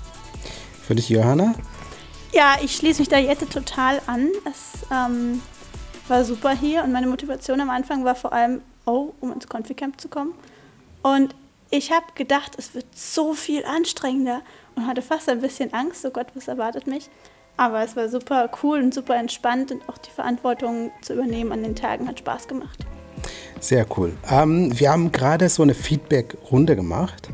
Für 0.83 0.95
dich, 0.95 1.11
Johanna? 1.11 1.55
Ja, 2.33 2.57
ich 2.63 2.75
schließe 2.75 3.03
mich 3.03 3.11
da 3.11 3.19
Jette 3.19 3.47
total 3.47 4.01
an. 4.07 4.29
Es 4.51 4.87
ähm, 4.91 5.43
war 6.09 6.25
super 6.25 6.57
hier 6.57 6.83
und 6.85 6.91
meine 6.91 7.07
Motivation 7.07 7.61
am 7.61 7.69
Anfang 7.69 8.05
war 8.07 8.15
vor 8.15 8.33
allem, 8.33 8.63
oh, 8.87 9.13
um 9.21 9.31
ins 9.31 9.47
Confi-Camp 9.47 10.01
zu 10.01 10.09
kommen. 10.09 10.33
Und 11.03 11.35
ich 11.69 11.93
habe 11.93 12.07
gedacht, 12.15 12.53
es 12.57 12.75
wird 12.75 12.87
so 12.95 13.35
viel 13.35 13.67
anstrengender 13.67 14.41
und 14.75 14.87
hatte 14.87 15.03
fast 15.03 15.29
ein 15.29 15.43
bisschen 15.43 15.75
Angst, 15.75 16.05
oh 16.07 16.11
Gott, 16.11 16.29
was 16.35 16.49
erwartet 16.49 16.87
mich. 16.87 17.11
Aber 17.59 17.85
es 17.85 17.95
war 17.95 18.09
super 18.09 18.51
cool 18.63 18.79
und 18.79 18.95
super 18.95 19.17
entspannt 19.17 19.71
und 19.71 19.87
auch 19.87 19.99
die 19.99 20.11
Verantwortung 20.11 20.93
zu 21.03 21.13
übernehmen 21.13 21.53
an 21.53 21.63
den 21.63 21.77
Tagen 21.77 22.09
hat 22.09 22.21
Spaß 22.21 22.49
gemacht. 22.49 22.87
Sehr 23.61 23.87
cool. 23.97 24.13
Ähm, 24.31 24.73
wir 24.79 24.91
haben 24.91 25.13
gerade 25.13 25.49
so 25.51 25.63
eine 25.63 25.75
Feedback-Runde 25.75 26.77
gemacht 26.77 27.29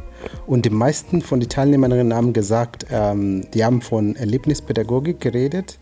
und 0.46 0.64
die 0.64 0.70
meisten 0.70 1.22
von 1.22 1.38
den 1.38 1.48
Teilnehmerinnen 1.48 2.12
haben 2.12 2.32
gesagt, 2.32 2.86
ähm, 2.90 3.48
die 3.54 3.64
haben 3.64 3.80
von 3.80 4.16
Erlebnispädagogik 4.16 5.20
geredet 5.20 5.78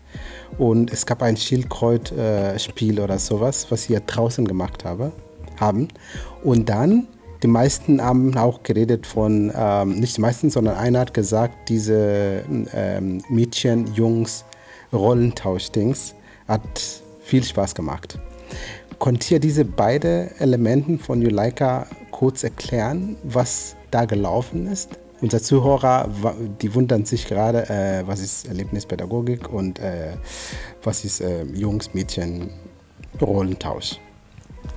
und 0.59 0.93
es 0.93 1.07
gab 1.07 1.23
ein 1.23 1.35
Schildkreuz-Spiel 1.35 2.99
äh, 2.99 3.01
oder 3.01 3.17
sowas, 3.17 3.67
was 3.71 3.83
sie 3.83 3.97
draußen 4.05 4.47
gemacht 4.47 4.85
habe, 4.85 5.11
haben. 5.59 5.87
Und 6.43 6.69
dann 6.69 7.07
die 7.43 7.47
meisten 7.47 8.01
haben 8.01 8.35
auch 8.37 8.63
geredet 8.63 9.05
von, 9.05 9.51
ähm, 9.55 9.99
nicht 9.99 10.17
die 10.17 10.21
meisten, 10.21 10.49
sondern 10.49 10.77
einer 10.77 10.99
hat 10.99 11.13
gesagt, 11.13 11.69
diese 11.69 12.43
ähm, 12.73 13.21
Mädchen, 13.29 13.93
Jungs, 13.93 14.45
Rollentausch-Dings 14.93 16.15
hat 16.47 16.61
viel 17.21 17.43
Spaß 17.43 17.75
gemacht. 17.75 18.17
Konnt 19.05 19.29
ihr 19.29 19.39
diese 19.39 19.65
beiden 19.65 20.35
Elemente 20.39 20.97
von 20.97 21.21
Juleika 21.21 21.85
kurz 22.09 22.43
erklären, 22.43 23.17
was 23.21 23.75
da 23.91 24.05
gelaufen 24.05 24.65
ist? 24.65 24.97
Unsere 25.21 25.43
Zuhörer, 25.43 26.09
die 26.59 26.73
wundern 26.73 27.05
sich 27.05 27.27
gerade, 27.27 27.69
äh, 27.69 28.07
was 28.07 28.19
ist 28.19 28.47
Erlebnispädagogik 28.47 29.47
und 29.53 29.77
äh, 29.77 30.13
was 30.81 31.05
ist 31.05 31.21
äh, 31.21 31.43
Jungs, 31.43 31.93
Mädchen, 31.93 32.49
Rollentausch. 33.21 33.99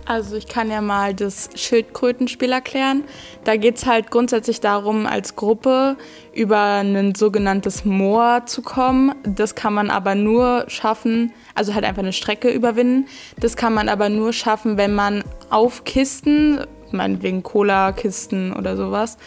Also 0.09 0.37
ich 0.37 0.49
kann 0.49 0.71
ja 0.71 0.81
mal 0.81 1.13
das 1.13 1.51
Schildkrötenspiel 1.55 2.51
erklären. 2.51 3.05
Da 3.45 3.57
geht 3.57 3.77
es 3.77 3.85
halt 3.85 4.11
grundsätzlich 4.11 4.59
darum, 4.59 5.05
als 5.05 5.37
Gruppe 5.37 5.99
über 6.33 6.81
ein 6.81 7.15
sogenanntes 7.15 7.85
Moor 7.85 8.47
zu 8.47 8.63
kommen. 8.63 9.15
Das 9.23 9.55
kann 9.55 9.75
man 9.75 9.91
aber 9.91 10.15
nur 10.15 10.65
schaffen, 10.69 11.35
also 11.55 11.75
halt 11.75 11.85
einfach 11.85 12.03
eine 12.03 12.15
Strecke 12.15 12.49
überwinden. 12.49 13.07
Das 13.39 13.55
kann 13.55 13.75
man 13.75 13.91
aber 13.91 14.09
nur 14.09 14.33
schaffen, 14.33 14.79
wenn 14.79 14.95
man 14.95 15.25
auf 15.51 15.85
Kisten, 15.85 16.65
meinetwegen 16.91 17.43
Cola-Kisten 17.43 18.55
oder 18.55 18.79
sowas, 18.79 19.19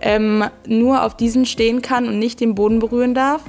ähm, 0.00 0.44
nur 0.66 1.04
auf 1.04 1.18
diesen 1.18 1.44
stehen 1.44 1.82
kann 1.82 2.08
und 2.08 2.18
nicht 2.18 2.40
den 2.40 2.54
Boden 2.54 2.78
berühren 2.78 3.12
darf. 3.12 3.42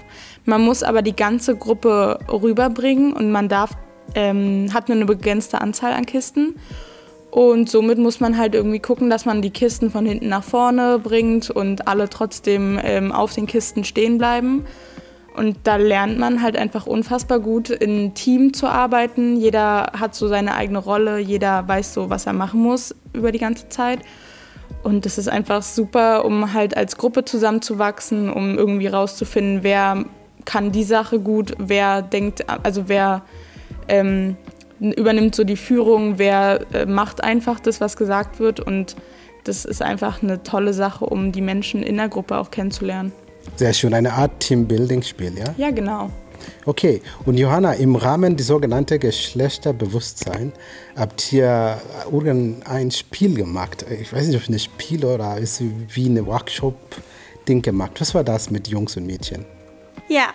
Man 0.43 0.59
muss 0.59 0.83
aber 0.83 1.01
die 1.03 1.15
ganze 1.15 1.55
Gruppe 1.55 2.19
rüberbringen 2.29 3.13
und 3.13 3.31
man 3.31 3.47
darf 3.47 3.77
ähm, 4.15 4.73
hat 4.73 4.89
nur 4.89 4.97
eine 4.97 5.05
begrenzte 5.05 5.61
Anzahl 5.61 5.93
an 5.93 6.05
Kisten. 6.05 6.55
Und 7.31 7.69
somit 7.69 7.97
muss 7.97 8.19
man 8.19 8.37
halt 8.37 8.55
irgendwie 8.55 8.79
gucken, 8.79 9.09
dass 9.09 9.25
man 9.25 9.41
die 9.41 9.51
Kisten 9.51 9.89
von 9.89 10.05
hinten 10.05 10.27
nach 10.27 10.43
vorne 10.43 10.99
bringt 10.99 11.49
und 11.49 11.87
alle 11.87 12.09
trotzdem 12.09 12.77
ähm, 12.83 13.13
auf 13.13 13.33
den 13.33 13.47
Kisten 13.47 13.85
stehen 13.85 14.17
bleiben. 14.17 14.65
Und 15.35 15.55
da 15.63 15.77
lernt 15.77 16.19
man 16.19 16.41
halt 16.41 16.57
einfach 16.57 16.87
unfassbar 16.87 17.39
gut 17.39 17.69
in 17.69 18.13
Team 18.13 18.53
zu 18.53 18.67
arbeiten. 18.67 19.37
Jeder 19.37 19.93
hat 19.97 20.13
so 20.13 20.27
seine 20.27 20.55
eigene 20.55 20.79
Rolle, 20.79 21.19
jeder 21.19 21.65
weiß 21.65 21.93
so, 21.93 22.09
was 22.09 22.25
er 22.25 22.33
machen 22.33 22.61
muss 22.61 22.93
über 23.13 23.31
die 23.31 23.39
ganze 23.39 23.69
Zeit. 23.69 23.99
Und 24.83 25.05
das 25.05 25.17
ist 25.17 25.29
einfach 25.29 25.61
super, 25.61 26.25
um 26.25 26.53
halt 26.53 26.75
als 26.75 26.97
Gruppe 26.97 27.23
zusammenzuwachsen, 27.23 28.29
um 28.29 28.57
irgendwie 28.57 28.87
rauszufinden, 28.87 29.63
wer 29.63 30.03
kann 30.43 30.71
die 30.71 30.83
Sache 30.83 31.19
gut, 31.19 31.53
wer 31.59 32.01
denkt, 32.01 32.45
also 32.63 32.87
wer 32.87 33.21
ähm, 33.91 34.37
übernimmt 34.79 35.35
so 35.35 35.43
die 35.43 35.57
Führung, 35.57 36.17
wer 36.17 36.65
äh, 36.73 36.85
macht 36.85 37.23
einfach 37.23 37.59
das, 37.59 37.81
was 37.81 37.97
gesagt 37.97 38.39
wird. 38.39 38.59
Und 38.59 38.95
das 39.43 39.65
ist 39.65 39.81
einfach 39.81 40.23
eine 40.23 40.43
tolle 40.43 40.73
Sache, 40.73 41.05
um 41.05 41.31
die 41.31 41.41
Menschen 41.41 41.83
in 41.83 41.97
der 41.97 42.09
Gruppe 42.09 42.37
auch 42.37 42.51
kennenzulernen. 42.51 43.11
Sehr 43.55 43.73
schön, 43.73 43.93
eine 43.93 44.13
Art 44.13 44.39
Teambuilding-Spiel, 44.39 45.37
ja? 45.37 45.53
Ja, 45.57 45.71
genau. 45.71 46.09
Okay, 46.65 47.01
und 47.25 47.37
Johanna, 47.37 47.73
im 47.73 47.95
Rahmen 47.95 48.35
des 48.35 48.47
sogenannten 48.47 48.99
Geschlechterbewusstsein 48.99 50.51
habt 50.95 51.31
ihr 51.33 51.79
irgendein 52.11 52.89
Spiel 52.89 53.35
gemacht. 53.35 53.85
Ich 54.01 54.11
weiß 54.11 54.27
nicht, 54.27 54.37
ob 54.37 54.43
es 54.43 54.49
ein 54.49 54.59
Spiel 54.59 55.05
oder 55.05 55.37
ist 55.37 55.61
wie 55.61 56.07
ein 56.07 56.25
Workshop-Ding 56.25 57.61
gemacht. 57.61 57.99
Was 57.99 58.15
war 58.15 58.23
das 58.23 58.49
mit 58.49 58.67
Jungs 58.67 58.97
und 58.97 59.05
Mädchen? 59.05 59.45
Ja, 60.07 60.29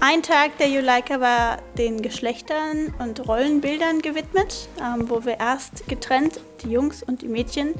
ein 0.00 0.22
Tag 0.22 0.58
der 0.58 0.68
Juleika 0.68 1.20
war 1.20 1.58
den 1.76 2.02
Geschlechtern 2.02 2.94
und 2.98 3.26
Rollenbildern 3.26 4.00
gewidmet, 4.00 4.68
ähm, 4.80 5.10
wo 5.10 5.24
wir 5.24 5.40
erst 5.40 5.88
getrennt, 5.88 6.40
die 6.62 6.70
Jungs 6.70 7.02
und 7.02 7.22
die 7.22 7.28
Mädchen, 7.28 7.74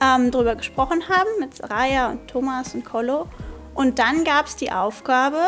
ähm, 0.00 0.30
darüber 0.30 0.54
gesprochen 0.54 1.08
haben, 1.08 1.28
mit 1.40 1.62
Raya 1.68 2.10
und 2.10 2.28
Thomas 2.28 2.74
und 2.74 2.84
Kolo. 2.84 3.26
Und 3.74 3.98
dann 3.98 4.24
gab 4.24 4.46
es 4.46 4.56
die 4.56 4.70
Aufgabe, 4.70 5.42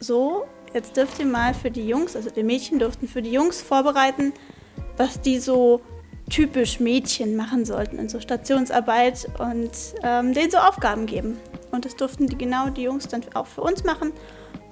so, 0.00 0.44
jetzt 0.74 0.96
dürft 0.96 1.18
ihr 1.20 1.26
mal 1.26 1.54
für 1.54 1.70
die 1.70 1.86
Jungs, 1.86 2.16
also 2.16 2.30
die 2.30 2.42
Mädchen 2.42 2.78
durften 2.78 3.06
für 3.08 3.22
die 3.22 3.32
Jungs 3.32 3.62
vorbereiten, 3.62 4.32
was 4.96 5.20
die 5.20 5.38
so 5.38 5.80
typisch 6.28 6.80
Mädchen 6.80 7.36
machen 7.36 7.64
sollten 7.64 7.98
in 7.98 8.08
so 8.08 8.20
Stationsarbeit 8.20 9.28
und 9.38 9.70
ähm, 10.02 10.34
denen 10.34 10.50
so 10.50 10.58
Aufgaben 10.58 11.06
geben. 11.06 11.38
Und 11.70 11.84
das 11.84 11.96
durften 11.96 12.26
die 12.26 12.36
genau 12.36 12.70
die 12.70 12.82
Jungs 12.82 13.08
dann 13.08 13.22
auch 13.34 13.46
für 13.46 13.62
uns 13.62 13.84
machen. 13.84 14.12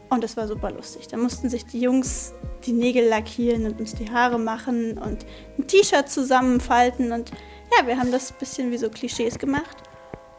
Und 0.08 0.22
das 0.22 0.36
war 0.36 0.46
super 0.46 0.70
lustig. 0.70 1.08
Da 1.08 1.16
mussten 1.16 1.48
sich 1.48 1.66
die 1.66 1.80
Jungs 1.80 2.32
die 2.64 2.72
Nägel 2.72 3.08
lackieren 3.08 3.66
und 3.66 3.80
uns 3.80 3.94
die 3.94 4.10
Haare 4.10 4.38
machen 4.38 4.98
und 4.98 5.26
ein 5.58 5.66
T-Shirt 5.66 6.08
zusammenfalten. 6.08 7.12
Und 7.12 7.30
ja, 7.76 7.86
wir 7.86 7.98
haben 7.98 8.12
das 8.12 8.30
ein 8.30 8.36
bisschen 8.38 8.70
wie 8.70 8.78
so 8.78 8.88
Klischees 8.88 9.38
gemacht. 9.38 9.76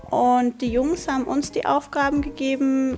Und 0.09 0.61
die 0.61 0.71
Jungs 0.71 1.07
haben 1.07 1.25
uns 1.25 1.51
die 1.51 1.65
Aufgaben 1.65 2.21
gegeben, 2.21 2.97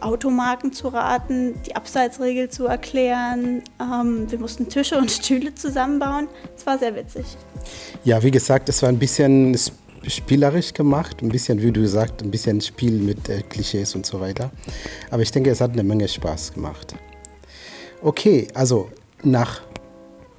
Automarken 0.00 0.72
zu 0.72 0.88
raten, 0.88 1.60
die 1.66 1.76
Abseitsregel 1.76 2.48
zu 2.48 2.66
erklären. 2.66 3.62
Ähm, 3.80 4.30
wir 4.30 4.38
mussten 4.38 4.68
Tische 4.68 4.96
und 4.96 5.10
Stühle 5.10 5.54
zusammenbauen. 5.54 6.28
Es 6.56 6.64
war 6.66 6.78
sehr 6.78 6.94
witzig. 6.94 7.26
Ja, 8.04 8.22
wie 8.22 8.30
gesagt, 8.30 8.68
es 8.68 8.82
war 8.82 8.88
ein 8.88 8.98
bisschen 8.98 9.58
spielerisch 10.08 10.72
gemacht, 10.72 11.22
ein 11.22 11.28
bisschen, 11.28 11.62
wie 11.62 11.72
du 11.72 11.82
gesagt, 11.82 12.22
ein 12.22 12.30
bisschen 12.30 12.60
Spiel 12.60 12.98
mit 12.98 13.28
äh, 13.28 13.42
Klischees 13.42 13.94
und 13.94 14.06
so 14.06 14.20
weiter. 14.20 14.50
Aber 15.10 15.22
ich 15.22 15.30
denke, 15.30 15.50
es 15.50 15.60
hat 15.60 15.72
eine 15.72 15.82
Menge 15.82 16.08
Spaß 16.08 16.54
gemacht. 16.54 16.94
Okay, 18.02 18.48
also 18.54 18.90
nach 19.22 19.62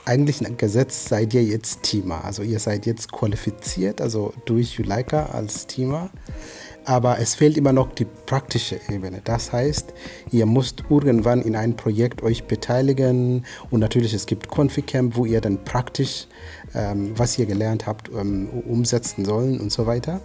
eigentlichen 0.06 0.58
Gesetz 0.58 1.10
seid 1.10 1.34
ihr 1.34 1.44
jetzt 1.44 1.84
Teamer. 1.84 2.24
Also 2.26 2.42
ihr 2.42 2.60
seid 2.60 2.86
jetzt 2.86 3.12
qualifiziert, 3.12 4.02
also 4.02 4.34
durch 4.46 4.74
Juleika 4.76 5.28
als 5.28 5.68
Teamer. 5.68 6.10
Aber 6.86 7.20
es 7.20 7.36
fehlt 7.36 7.58
immer 7.58 7.74
noch 7.74 7.94
die 7.94 8.06
praktische 8.06 8.80
Ebene. 8.90 9.22
Das 9.24 9.52
heißt, 9.54 9.94
ihr 10.32 10.46
müsst 10.46 10.84
irgendwann 10.90 11.42
in 11.42 11.56
ein 11.56 11.76
Projekt 11.76 12.24
euch 12.24 12.46
beteiligen 12.46 13.46
und 13.70 13.80
natürlich 13.80 14.14
es 14.14 14.26
gibt 14.26 14.48
Confi-Camp, 14.48 15.16
wo 15.16 15.26
ihr 15.26 15.42
dann 15.42 15.64
praktisch, 15.64 16.28
ähm, 16.74 17.12
was 17.16 17.38
ihr 17.38 17.46
gelernt 17.46 17.86
habt, 17.86 18.10
ähm, 18.10 18.50
umsetzen 18.50 19.26
sollen 19.26 19.60
und 19.60 19.72
so 19.72 19.86
weiter. 19.86 20.22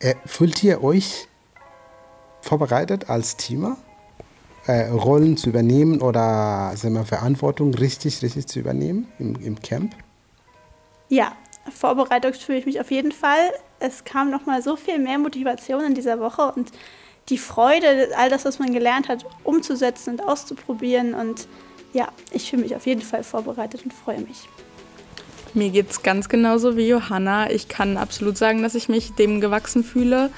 Äh, 0.00 0.14
fühlt 0.26 0.62
ihr 0.62 0.82
euch 0.82 1.28
vorbereitet 2.42 3.08
als 3.08 3.36
Teamer? 3.36 3.78
Äh, 4.66 4.88
Rollen 4.88 5.36
zu 5.36 5.50
übernehmen 5.50 6.00
oder 6.00 6.72
sagen 6.76 6.94
wir, 6.94 7.04
Verantwortung 7.04 7.74
richtig, 7.74 8.22
richtig 8.22 8.46
zu 8.46 8.60
übernehmen 8.60 9.08
im, 9.18 9.36
im 9.36 9.60
Camp? 9.60 9.94
Ja, 11.08 11.32
vorbereitet 11.72 12.36
fühle 12.36 12.58
ich 12.58 12.66
mich 12.66 12.80
auf 12.80 12.90
jeden 12.90 13.12
Fall. 13.12 13.50
Es 13.80 14.04
kam 14.04 14.30
noch 14.30 14.46
mal 14.46 14.62
so 14.62 14.76
viel 14.76 14.98
mehr 14.98 15.18
Motivation 15.18 15.84
in 15.84 15.94
dieser 15.94 16.20
Woche 16.20 16.52
und 16.54 16.72
die 17.28 17.38
Freude, 17.38 18.10
all 18.16 18.28
das, 18.28 18.44
was 18.44 18.58
man 18.58 18.72
gelernt 18.72 19.08
hat, 19.08 19.24
umzusetzen 19.44 20.10
und 20.10 20.22
auszuprobieren. 20.22 21.14
Und 21.14 21.48
ja, 21.92 22.08
ich 22.32 22.50
fühle 22.50 22.62
mich 22.62 22.76
auf 22.76 22.86
jeden 22.86 23.02
Fall 23.02 23.24
vorbereitet 23.24 23.82
und 23.84 23.92
freue 23.92 24.20
mich. 24.20 24.48
Mir 25.54 25.70
geht 25.70 25.90
es 25.90 26.02
ganz 26.02 26.28
genauso 26.28 26.76
wie 26.76 26.88
Johanna. 26.88 27.50
Ich 27.50 27.68
kann 27.68 27.96
absolut 27.96 28.36
sagen, 28.36 28.62
dass 28.62 28.74
ich 28.74 28.88
mich 28.88 29.12
dem 29.12 29.40
gewachsen 29.40 29.84
fühle. 29.84 30.30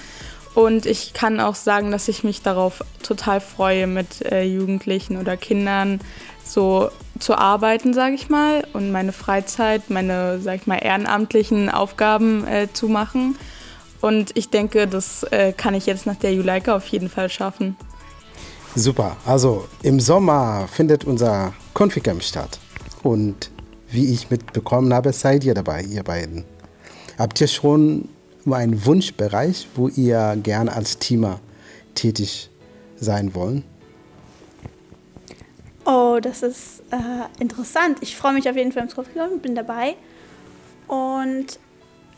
Und 0.55 0.87
ich 0.87 1.12
kann 1.12 1.41
auch 1.41 1.55
sagen, 1.55 1.91
dass 1.91 2.09
ich 2.09 2.25
mich 2.25 2.43
darauf 2.43 2.85
total 3.03 3.41
freue, 3.41 3.87
mit 3.87 4.23
äh, 4.23 4.45
Jugendlichen 4.45 5.19
oder 5.19 5.37
Kindern 5.37 6.01
so 6.45 6.91
zu 7.19 7.37
arbeiten, 7.37 7.95
sage 7.95 8.15
ich 8.15 8.29
mal, 8.29 8.67
und 8.73 8.93
meine 8.93 9.13
Freizeit, 9.13 9.91
meine, 9.91 10.41
sag 10.41 10.57
ich 10.57 10.67
mal, 10.67 10.77
ehrenamtlichen 10.77 11.71
Aufgaben 11.71 12.47
äh, 12.47 12.69
zu 12.73 12.89
machen. 12.89 13.37
Und 14.01 14.37
ich 14.37 14.51
denke, 14.51 14.87
das 14.87 15.23
äh, 15.25 15.53
kann 15.53 15.75
ich 15.75 15.87
jetzt 15.87 16.07
nach 16.07 16.17
der 16.17 16.35
Juleika 16.35 16.77
auf 16.77 16.87
jeden 16.89 17.09
Fall 17.09 17.29
schaffen. 17.29 17.77
Super. 18.75 19.17
Also 19.25 19.67
im 19.83 20.01
Sommer 20.01 20.69
findet 20.71 21.05
unser 21.05 21.55
Conficamp 21.73 22.23
statt. 22.23 22.59
Und 23.03 23.51
wie 23.89 24.13
ich 24.13 24.31
mitbekommen 24.31 24.93
habe, 24.93 25.13
seid 25.13 25.45
ihr 25.45 25.55
dabei, 25.55 25.83
ihr 25.83 26.03
beiden. 26.03 26.45
Habt 27.19 27.41
ihr 27.41 27.47
schon 27.47 28.09
einen 28.51 28.85
Wunschbereich, 28.85 29.67
wo 29.75 29.89
ihr 29.89 30.37
gerne 30.43 30.73
als 30.73 30.99
Teamer 30.99 31.41
tätig 31.95 32.51
sein 32.97 33.35
wollen? 33.35 33.65
Oh, 35.87 36.18
das 36.20 36.42
ist 36.42 36.83
äh, 36.90 37.40
interessant. 37.40 37.99
Ich 38.01 38.16
freue 38.16 38.33
mich 38.33 38.49
auf 38.51 38.57
jeden 38.57 38.72
Fall 38.72 38.83
ins 38.83 38.96
Conficamp, 38.96 39.40
bin 39.40 39.55
dabei 39.55 39.94
und 40.88 41.61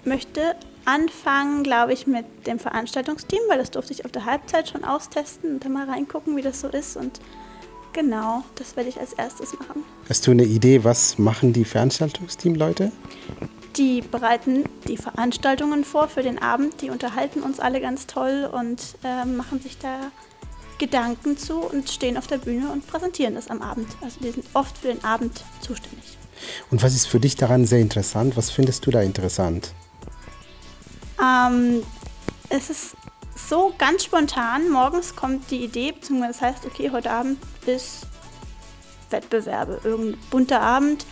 möchte 0.05 0.57
anfangen, 0.87 1.65
glaube 1.65 1.93
ich, 1.93 2.07
mit 2.07 2.25
dem 2.47 2.59
Veranstaltungsteam, 2.59 3.41
weil 3.49 3.59
das 3.59 3.71
durfte 3.71 3.93
ich 3.93 4.07
auf 4.07 4.11
der 4.11 4.25
Halbzeit 4.25 4.71
schon 4.71 4.85
austesten 4.85 5.55
und 5.55 5.65
dann 5.65 5.75
mal 5.75 5.89
reingucken, 5.89 6.35
wie 6.35 6.41
das 6.41 6.63
so 6.63 6.69
ist. 6.69 6.97
Und 6.97 7.21
genau, 7.93 8.43
das 8.55 8.75
werde 8.75 8.89
ich 8.89 8.99
als 8.99 9.13
erstes 9.13 9.53
machen. 9.53 9.85
Hast 10.09 10.27
du 10.27 10.31
eine 10.31 10.45
Idee, 10.45 10.83
was 10.83 11.19
machen 11.19 11.53
die 11.53 11.67
Veranstaltungsteam-Leute? 11.67 12.91
Die 13.77 14.01
bereiten 14.01 14.65
die 14.89 14.97
Veranstaltungen 14.97 15.85
vor 15.85 16.09
für 16.09 16.23
den 16.23 16.41
Abend. 16.41 16.81
Die 16.81 16.89
unterhalten 16.89 17.43
uns 17.43 17.61
alle 17.61 17.83
ganz 17.83 18.07
toll 18.07 18.49
und 18.51 18.81
äh, 19.05 19.27
machen 19.27 19.61
sich 19.61 19.77
da 19.77 20.11
Gedanken 20.79 21.37
zu 21.37 21.59
und 21.61 21.91
stehen 21.91 22.17
auf 22.17 22.27
der 22.27 22.39
Bühne 22.39 22.71
und 22.71 22.87
präsentieren 22.87 23.35
das 23.35 23.49
am 23.49 23.63
Abend. 23.63 23.89
Also 24.01 24.21
die 24.21 24.31
sind 24.31 24.47
oft 24.55 24.79
für 24.79 24.89
den 24.89 25.05
Abend 25.05 25.45
zuständig. 25.61 26.17
Und 26.71 26.83
was 26.83 26.95
ist 26.95 27.07
für 27.07 27.21
dich 27.21 27.37
daran 27.37 27.67
sehr 27.67 27.81
interessant? 27.81 28.37
Was 28.37 28.51
findest 28.51 28.87
du 28.87 28.91
da 28.91 29.03
interessant? 29.03 29.73
Ähm, 31.21 31.83
es 32.49 32.71
ist 32.71 32.97
so 33.35 33.75
ganz 33.77 34.05
spontan. 34.05 34.71
Morgens 34.71 35.17
kommt 35.17 35.51
die 35.51 35.65
Idee, 35.65 35.93
beziehungsweise 35.93 36.33
das 36.33 36.43
heißt, 36.43 36.67
okay, 36.67 36.91
heute 36.93 37.11
Abend 37.11 37.39
ist 37.67 38.07
Wettbewerbe, 39.11 39.81
irgendein 39.85 40.21
bunter 40.31 40.61
Abend. 40.61 41.07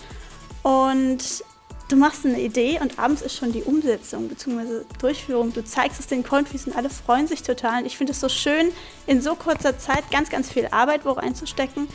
Und 0.62 1.44
du 1.88 1.96
machst 1.96 2.25
eine 2.25 2.40
Idee 2.40 2.79
und 2.81 2.99
abends 2.99 3.22
ist 3.22 3.37
schon 3.37 3.53
die 3.53 3.62
Umsetzung 3.62 4.29
bzw. 4.29 4.85
Durchführung. 5.01 5.53
Du 5.53 5.64
zeigst 5.64 6.01
es 6.01 6.07
den 6.07 6.22
Konfis 6.22 6.66
und 6.66 6.77
alle 6.77 6.90
freuen 6.90 7.27
sich 7.27 7.42
total. 7.42 7.81
Und 7.81 7.87
ich 7.87 7.96
finde 7.96 8.12
es 8.12 8.20
so 8.20 8.29
schön, 8.29 8.68
in 9.07 9.20
so 9.20 9.35
kurzer 9.35 9.79
Zeit 9.79 10.11
ganz, 10.11 10.31
ganz 10.31 10.51
viel 10.51 10.68
Arbeit 10.70 11.05
wo 11.05 11.12
reinzustecken 11.12 11.88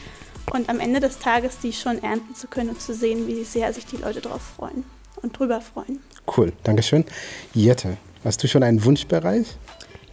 und 0.52 0.70
am 0.70 0.80
Ende 0.80 1.00
des 1.00 1.20
Tages 1.20 1.60
die 1.60 1.74
schon 1.74 2.02
ernten 2.04 2.36
zu 2.36 2.48
können 2.48 2.70
und 2.70 2.82
zu 2.82 2.94
sehen, 2.94 3.28
wie 3.28 3.44
sehr 3.44 3.74
sich 3.74 3.86
die 3.86 3.98
Leute 3.98 4.22
darauf 4.22 4.42
freuen 4.42 4.84
und 5.22 5.38
drüber 5.38 5.62
freuen. 5.62 6.00
Cool, 6.36 6.54
Dankeschön. 6.64 7.06
Jette, 7.54 7.98
hast 8.24 8.44
du 8.44 8.48
schon 8.48 8.64
einen 8.64 8.84
Wunschbereich? 8.84 9.48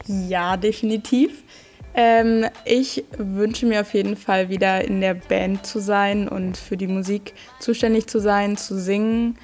Ja, 0.06 0.56
definitiv. 0.56 1.42
Ähm, 1.94 2.46
ich 2.64 3.04
wünsche 3.16 3.66
mir 3.66 3.80
auf 3.80 3.94
jeden 3.94 4.16
Fall 4.16 4.48
wieder 4.48 4.84
in 4.84 5.00
der 5.00 5.14
Band 5.14 5.66
zu 5.66 5.80
sein 5.80 6.28
und 6.28 6.56
für 6.56 6.76
die 6.76 6.86
Musik 6.86 7.34
zuständig 7.60 8.06
zu 8.06 8.20
sein, 8.20 8.56
zu 8.56 8.78
singen. 8.78 9.38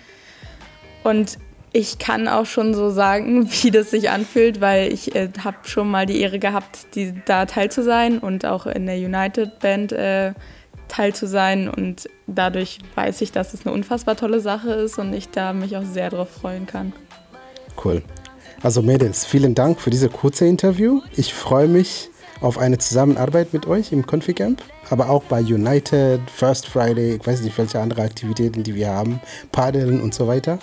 Und 1.05 1.39
ich 1.73 1.99
kann 1.99 2.29
auch 2.29 2.47
schon 2.47 2.75
so 2.75 2.91
sagen, 2.91 3.49
wie 3.63 3.71
das 3.71 3.91
sich 3.91 4.11
anfühlt, 4.11 4.61
weil 4.61 4.93
ich 4.93 5.15
äh, 5.15 5.29
habe 5.43 5.59
schon 5.63 5.91
mal 5.91 6.07
die 6.07 6.21
Ehre 6.21 6.39
gehabt, 6.39 6.95
die, 6.95 7.15
da 7.27 7.47
teil 7.47 7.71
zu 7.71 7.83
sein 7.83 8.19
und 8.19 8.45
auch 8.45 8.67
in 8.67 8.87
der 8.87 8.97
United 8.97 9.61
Band 9.61 9.93
äh, 9.93 10.33
teil 10.89 11.15
zu 11.15 11.27
sein. 11.27 11.69
Und 11.69 12.09
dadurch 12.27 12.79
weiß 12.95 13.21
ich, 13.21 13.33
dass 13.33 13.55
es 13.55 13.67
eine 13.67 13.75
unfassbar 13.75 14.17
tolle 14.17 14.41
Sache 14.41 14.73
ist 14.73 14.99
und 14.99 15.13
ich 15.13 15.29
da 15.31 15.53
mich 15.53 15.77
auch 15.77 15.85
sehr 15.85 16.11
darauf 16.11 16.31
freuen 16.31 16.67
kann. 16.67 16.93
Cool. 17.85 18.03
Also 18.63 18.81
Mädels, 18.81 19.27
vielen 19.27 19.55
Dank 19.55 19.81
für 19.81 19.91
dieses 19.91 20.11
kurze 20.11 20.47
Interview. 20.47 21.03
Ich 21.17 21.35
freue 21.35 21.69
mich 21.69 22.09
auf 22.41 22.57
eine 22.59 22.79
Zusammenarbeit 22.79 23.53
mit 23.53 23.67
euch 23.67 23.93
im 23.93 24.07
Conficamp, 24.07 24.63
aber 24.91 25.11
auch 25.11 25.25
bei 25.25 25.41
United, 25.41 26.21
First 26.31 26.67
Friday, 26.67 27.17
ich 27.17 27.27
weiß 27.27 27.41
nicht, 27.43 27.57
welche 27.59 27.81
andere 27.81 28.03
Aktivitäten, 28.03 28.63
die 28.63 28.75
wir 28.75 28.89
haben, 28.89 29.21
Paddeln 29.51 30.01
und 30.01 30.15
so 30.15 30.27
weiter. 30.27 30.59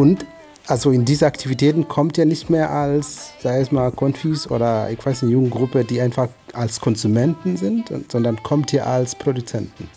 Und 0.00 0.24
also 0.66 0.92
in 0.92 1.04
diese 1.04 1.26
Aktivitäten 1.26 1.86
kommt 1.86 2.16
ihr 2.16 2.24
nicht 2.24 2.48
mehr 2.48 2.70
als, 2.70 3.34
sei 3.42 3.60
es 3.60 3.70
mal 3.70 3.92
Konfis 3.92 4.50
oder 4.50 4.90
ich 4.90 5.04
weiß 5.04 5.22
eine 5.22 5.32
Jugendgruppe, 5.32 5.84
die 5.84 6.00
einfach 6.00 6.28
als 6.54 6.80
Konsumenten 6.80 7.58
sind, 7.58 7.92
sondern 8.10 8.42
kommt 8.42 8.72
ihr 8.72 8.86
als 8.86 9.14
Produzenten. 9.14 9.90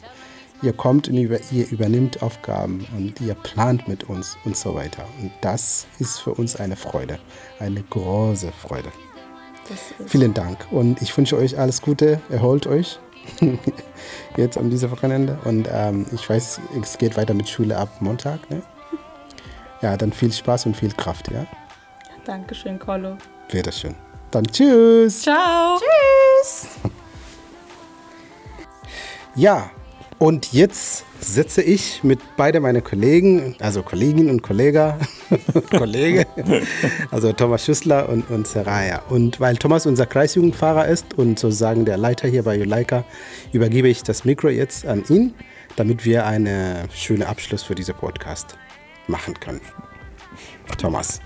Ihr 0.61 0.73
kommt 0.73 1.07
und 1.07 1.13
ihr 1.15 1.71
übernimmt 1.71 2.21
Aufgaben 2.21 2.85
und 2.97 3.21
ihr 3.21 3.33
plant 3.33 3.87
mit 3.87 4.03
uns 4.09 4.35
und 4.43 4.57
so 4.57 4.75
weiter. 4.75 5.05
Und 5.21 5.31
das 5.39 5.87
ist 5.99 6.19
für 6.19 6.33
uns 6.33 6.57
eine 6.57 6.75
Freude, 6.75 7.17
eine 7.59 7.81
große 7.81 8.51
Freude. 8.51 8.89
Vielen 10.05 10.33
Dank 10.33 10.67
und 10.71 11.01
ich 11.01 11.15
wünsche 11.15 11.37
euch 11.37 11.57
alles 11.57 11.81
Gute, 11.81 12.19
erholt 12.29 12.67
euch 12.67 12.99
jetzt 14.35 14.57
an 14.57 14.69
diesem 14.69 14.91
Wochenende 14.91 15.39
und 15.45 15.69
ähm, 15.71 16.05
ich 16.11 16.29
weiß, 16.29 16.59
es 16.81 16.97
geht 16.97 17.15
weiter 17.15 17.33
mit 17.33 17.47
Schule 17.47 17.77
ab 17.77 18.01
Montag. 18.01 18.49
Ne? 18.49 18.63
Ja, 19.83 19.97
dann 19.97 20.13
viel 20.13 20.31
Spaß 20.31 20.65
und 20.67 20.77
viel 20.77 20.93
Kraft, 20.93 21.29
ja? 21.29 21.45
Dankeschön, 22.23 22.79
Colo. 22.79 23.17
Bitteschön. 23.51 23.93
Dann 24.31 24.45
tschüss. 24.45 25.23
Ciao. 25.23 25.77
Tschüss. 25.77 26.69
Ja, 29.35 29.69
und 30.19 30.53
jetzt 30.53 31.03
sitze 31.19 31.61
ich 31.61 32.01
mit 32.01 32.21
beide 32.37 32.61
meine 32.61 32.81
Kollegen, 32.81 33.57
also 33.59 33.83
Kolleginnen 33.83 34.29
und 34.29 34.41
Kollegen, 34.41 34.93
Kollege, 35.77 36.27
also 37.11 37.33
Thomas 37.33 37.65
Schüssler 37.65 38.07
und, 38.07 38.29
und 38.29 38.47
Seraya. 38.47 39.01
Und 39.09 39.41
weil 39.41 39.57
Thomas 39.57 39.85
unser 39.85 40.05
Kreisjugendfahrer 40.05 40.87
ist 40.87 41.13
und 41.15 41.39
sozusagen 41.39 41.83
der 41.83 41.97
Leiter 41.97 42.29
hier 42.29 42.43
bei 42.43 42.55
Juleika, 42.55 43.03
übergebe 43.51 43.89
ich 43.89 44.01
das 44.01 44.23
Mikro 44.23 44.47
jetzt 44.47 44.85
an 44.85 45.03
ihn, 45.09 45.33
damit 45.75 46.05
wir 46.05 46.25
einen 46.25 46.89
schönen 46.93 47.23
Abschluss 47.23 47.63
für 47.63 47.75
diesen 47.75 47.95
Podcast 47.95 48.57
machen 49.07 49.39
können. 49.39 49.61
Thomas. 50.77 51.21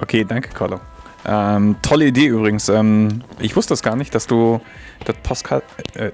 Okay, 0.00 0.24
danke, 0.24 0.50
Carlo. 0.50 0.80
Ähm, 1.24 1.76
tolle 1.82 2.06
Idee 2.06 2.26
übrigens. 2.26 2.68
Ähm, 2.68 3.22
ich 3.38 3.54
wusste 3.56 3.72
das 3.72 3.82
gar 3.82 3.96
nicht, 3.96 4.14
dass 4.14 4.26
du 4.26 4.60
das 5.04 5.16
Postcard, 5.22 5.64
äh, 5.94 6.10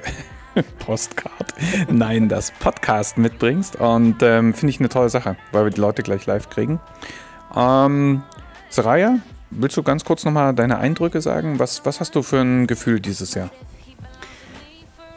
Postcard, 0.79 1.55
nein, 1.89 2.29
das 2.29 2.51
Podcast 2.51 3.17
mitbringst. 3.17 3.77
Und 3.77 4.23
ähm, 4.23 4.53
finde 4.55 4.71
ich 4.71 4.81
eine 4.81 4.89
tolle 4.89 5.09
Sache, 5.09 5.37
weil 5.53 5.65
wir 5.65 5.71
die 5.71 5.81
Leute 5.81 6.03
gleich 6.03 6.27
live 6.27 6.51
kriegen. 6.51 6.81
Ähm, 7.57 8.23
Saraya, 8.69 9.19
willst 9.51 9.77
du 9.77 9.83
ganz 9.83 10.05
kurz 10.05 10.25
nochmal 10.25 10.55
deine 10.55 10.79
Eindrücke 10.79 11.21
sagen? 11.21 11.59
Was, 11.59 11.85
was 11.87 12.01
hast 12.01 12.15
du 12.15 12.23
für 12.23 12.41
ein 12.41 12.67
Gefühl 12.67 13.01
dieses 13.01 13.35
Jahr? 13.35 13.51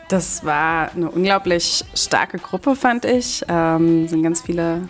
Das 0.08 0.46
war 0.46 0.92
eine 0.92 1.10
unglaublich 1.10 1.86
starke 1.96 2.38
Gruppe, 2.38 2.76
fand 2.76 3.06
ich. 3.06 3.44
Ähm, 3.48 4.08
sind 4.10 4.24
ganz 4.24 4.42
viele 4.42 4.90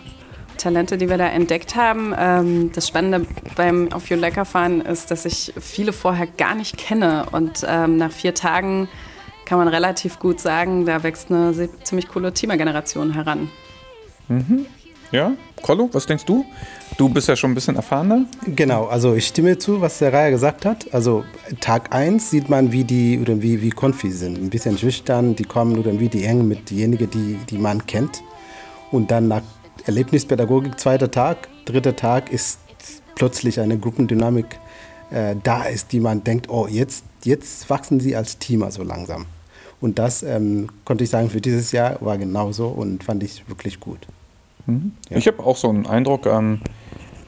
Talente, 0.62 0.96
die 0.96 1.08
wir 1.08 1.18
da 1.18 1.26
entdeckt 1.26 1.76
haben. 1.76 2.14
Ähm, 2.16 2.70
das 2.72 2.88
Spannende 2.88 3.26
beim 3.56 3.92
Auf 3.92 4.10
Your 4.10 4.16
Lecker 4.16 4.44
fahren 4.44 4.80
ist, 4.80 5.10
dass 5.10 5.24
ich 5.24 5.52
viele 5.60 5.92
vorher 5.92 6.26
gar 6.26 6.54
nicht 6.54 6.76
kenne. 6.76 7.26
Und 7.32 7.66
ähm, 7.66 7.96
nach 7.96 8.12
vier 8.12 8.34
Tagen 8.34 8.88
kann 9.44 9.58
man 9.58 9.68
relativ 9.68 10.18
gut 10.18 10.40
sagen, 10.40 10.86
da 10.86 11.02
wächst 11.02 11.30
eine 11.30 11.68
ziemlich 11.82 12.08
coole 12.08 12.32
Teamer-Generation 12.32 13.12
heran. 13.12 13.50
Mhm. 14.28 14.66
Ja, 15.10 15.32
Kollo, 15.60 15.90
was 15.92 16.06
denkst 16.06 16.24
du? 16.24 16.44
Du 16.96 17.08
bist 17.10 17.28
ja 17.28 17.36
schon 17.36 17.50
ein 17.50 17.54
bisschen 17.54 17.76
erfahrener. 17.76 18.24
Genau, 18.46 18.86
also 18.86 19.14
ich 19.14 19.26
stimme 19.26 19.58
zu, 19.58 19.82
was 19.82 19.98
der 19.98 20.12
Reiher 20.12 20.30
gesagt 20.30 20.64
hat. 20.64 20.94
Also 20.94 21.24
Tag 21.60 21.94
1 21.94 22.30
sieht 22.30 22.48
man, 22.48 22.72
wie 22.72 22.84
die 22.84 23.18
oder 23.20 23.42
wie, 23.42 23.60
wie 23.60 23.68
Konfi 23.68 24.10
sind. 24.10 24.38
Ein 24.38 24.48
bisschen 24.48 24.78
schüchtern, 24.78 25.36
die 25.36 25.44
kommen 25.44 25.78
oder 25.78 26.00
wie 26.00 26.08
die 26.08 26.20
hängen 26.20 26.48
mit 26.48 26.70
denjenigen, 26.70 27.10
die, 27.10 27.38
die 27.50 27.58
man 27.58 27.86
kennt. 27.86 28.22
Und 28.90 29.10
dann 29.10 29.28
nach 29.28 29.42
Erlebnispädagogik, 29.86 30.78
zweiter 30.78 31.10
Tag, 31.10 31.48
dritter 31.64 31.96
Tag 31.96 32.30
ist 32.32 32.58
plötzlich 33.14 33.60
eine 33.60 33.78
Gruppendynamik 33.78 34.58
äh, 35.10 35.36
da 35.42 35.64
ist, 35.64 35.92
die 35.92 36.00
man 36.00 36.24
denkt, 36.24 36.48
oh, 36.48 36.66
jetzt, 36.66 37.04
jetzt 37.24 37.68
wachsen 37.68 38.00
sie 38.00 38.16
als 38.16 38.38
Teamer 38.38 38.70
so 38.70 38.82
langsam. 38.82 39.26
Und 39.80 39.98
das 39.98 40.22
ähm, 40.22 40.68
konnte 40.84 41.04
ich 41.04 41.10
sagen, 41.10 41.28
für 41.28 41.40
dieses 41.40 41.72
Jahr 41.72 41.98
war 42.00 42.16
genauso 42.16 42.68
und 42.68 43.04
fand 43.04 43.22
ich 43.22 43.48
wirklich 43.48 43.80
gut. 43.80 43.98
Mhm. 44.66 44.92
Ja. 45.10 45.16
Ich 45.16 45.26
habe 45.26 45.44
auch 45.44 45.56
so 45.56 45.68
einen 45.68 45.86
Eindruck, 45.86 46.26
ähm, 46.26 46.60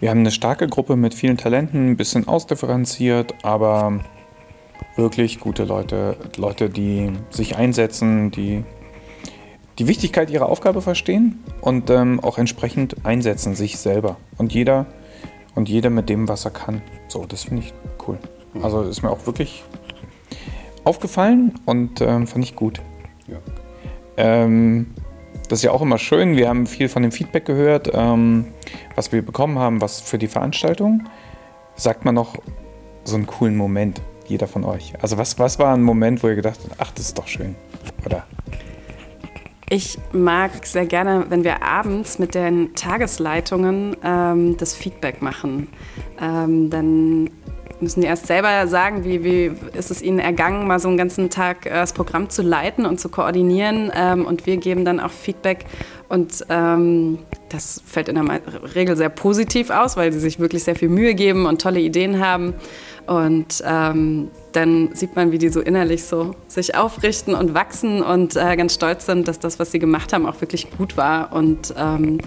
wir 0.00 0.10
haben 0.10 0.20
eine 0.20 0.30
starke 0.30 0.66
Gruppe 0.66 0.96
mit 0.96 1.14
vielen 1.14 1.36
Talenten, 1.36 1.90
ein 1.90 1.96
bisschen 1.96 2.28
ausdifferenziert, 2.28 3.34
aber 3.42 4.00
Wirklich 4.96 5.40
gute 5.40 5.64
Leute, 5.64 6.16
Leute, 6.36 6.70
die 6.70 7.10
sich 7.30 7.56
einsetzen, 7.56 8.30
die 8.30 8.62
die 9.78 9.88
Wichtigkeit 9.88 10.30
ihrer 10.30 10.48
Aufgabe 10.48 10.82
verstehen 10.82 11.42
und 11.60 11.90
ähm, 11.90 12.20
auch 12.20 12.38
entsprechend 12.38 13.04
einsetzen, 13.04 13.54
sich 13.54 13.78
selber. 13.78 14.16
Und 14.38 14.52
jeder 14.52 14.86
und 15.54 15.68
jeder 15.68 15.90
mit 15.90 16.08
dem, 16.08 16.28
was 16.28 16.44
er 16.44 16.50
kann. 16.50 16.82
So, 17.08 17.26
das 17.26 17.44
finde 17.44 17.62
ich 17.62 17.74
cool. 18.06 18.18
Also 18.62 18.82
ist 18.82 19.02
mir 19.02 19.10
auch 19.10 19.26
wirklich 19.26 19.64
aufgefallen 20.84 21.54
und 21.64 22.00
ähm, 22.00 22.26
fand 22.26 22.44
ich 22.44 22.54
gut. 22.54 22.80
Ja. 23.26 23.38
Ähm, 24.16 24.94
das 25.48 25.58
ist 25.58 25.64
ja 25.64 25.72
auch 25.72 25.82
immer 25.82 25.98
schön. 25.98 26.36
Wir 26.36 26.48
haben 26.48 26.66
viel 26.66 26.88
von 26.88 27.02
dem 27.02 27.12
Feedback 27.12 27.44
gehört, 27.44 27.90
ähm, 27.92 28.46
was 28.94 29.12
wir 29.12 29.22
bekommen 29.22 29.58
haben, 29.58 29.80
was 29.80 30.00
für 30.00 30.18
die 30.18 30.28
Veranstaltung. 30.28 31.04
Sagt 31.74 32.04
man 32.04 32.14
noch 32.14 32.36
so 33.04 33.16
einen 33.16 33.26
coolen 33.26 33.56
Moment, 33.56 34.00
jeder 34.26 34.46
von 34.46 34.64
euch. 34.64 34.94
Also 35.00 35.18
was, 35.18 35.38
was 35.38 35.58
war 35.58 35.74
ein 35.74 35.82
Moment, 35.82 36.22
wo 36.22 36.28
ihr 36.28 36.36
gedacht 36.36 36.60
habt, 36.64 36.80
ach, 36.80 36.92
das 36.92 37.06
ist 37.06 37.18
doch 37.18 37.26
schön, 37.26 37.56
oder? 38.06 38.24
Ich 39.70 39.98
mag 40.12 40.66
sehr 40.66 40.86
gerne, 40.86 41.26
wenn 41.30 41.42
wir 41.42 41.62
abends 41.62 42.18
mit 42.18 42.34
den 42.34 42.74
Tagesleitungen 42.74 43.96
ähm, 44.04 44.56
das 44.58 44.74
Feedback 44.74 45.22
machen. 45.22 45.68
Ähm, 46.20 46.68
dann 46.68 47.30
müssen 47.80 48.02
die 48.02 48.06
erst 48.06 48.26
selber 48.26 48.66
sagen, 48.66 49.04
wie, 49.04 49.24
wie 49.24 49.52
ist 49.76 49.90
es 49.90 50.02
ihnen 50.02 50.18
ergangen, 50.18 50.66
mal 50.66 50.78
so 50.78 50.88
einen 50.88 50.96
ganzen 50.98 51.30
Tag 51.30 51.66
äh, 51.66 51.70
das 51.70 51.92
Programm 51.92 52.28
zu 52.28 52.42
leiten 52.42 52.84
und 52.84 53.00
zu 53.00 53.08
koordinieren. 53.08 53.90
Ähm, 53.94 54.26
und 54.26 54.46
wir 54.46 54.58
geben 54.58 54.84
dann 54.84 55.00
auch 55.00 55.10
Feedback. 55.10 55.64
Und 56.08 56.44
ähm, 56.50 57.18
das 57.48 57.82
fällt 57.86 58.08
in 58.08 58.16
der 58.16 58.40
Regel 58.74 58.96
sehr 58.96 59.08
positiv 59.08 59.70
aus, 59.70 59.96
weil 59.96 60.12
sie 60.12 60.20
sich 60.20 60.38
wirklich 60.38 60.64
sehr 60.64 60.76
viel 60.76 60.88
Mühe 60.90 61.14
geben 61.14 61.46
und 61.46 61.60
tolle 61.60 61.80
Ideen 61.80 62.20
haben. 62.20 62.54
Und 63.06 63.62
ähm, 63.66 64.30
dann 64.54 64.94
sieht 64.94 65.16
man, 65.16 65.32
wie 65.32 65.38
die 65.38 65.48
so 65.48 65.60
innerlich 65.60 66.04
so 66.04 66.34
sich 66.46 66.76
aufrichten 66.76 67.34
und 67.34 67.54
wachsen 67.54 68.02
und 68.02 68.36
äh, 68.36 68.56
ganz 68.56 68.74
stolz 68.74 69.06
sind, 69.06 69.26
dass 69.26 69.40
das, 69.40 69.58
was 69.58 69.72
sie 69.72 69.78
gemacht 69.78 70.12
haben, 70.12 70.26
auch 70.26 70.40
wirklich 70.40 70.70
gut 70.76 70.96
war. 70.96 71.32
Und 71.32 71.74
ähm, 71.76 72.18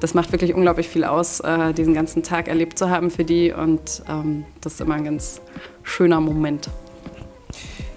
das 0.00 0.12
macht 0.12 0.32
wirklich 0.32 0.52
unglaublich 0.54 0.88
viel 0.88 1.04
aus, 1.04 1.40
äh, 1.40 1.72
diesen 1.72 1.94
ganzen 1.94 2.22
Tag 2.22 2.48
erlebt 2.48 2.78
zu 2.78 2.90
haben 2.90 3.10
für 3.10 3.24
die. 3.24 3.52
Und 3.52 4.02
ähm, 4.08 4.44
das 4.60 4.74
ist 4.74 4.80
immer 4.80 4.94
ein 4.94 5.04
ganz 5.04 5.40
schöner 5.84 6.20
Moment. 6.20 6.68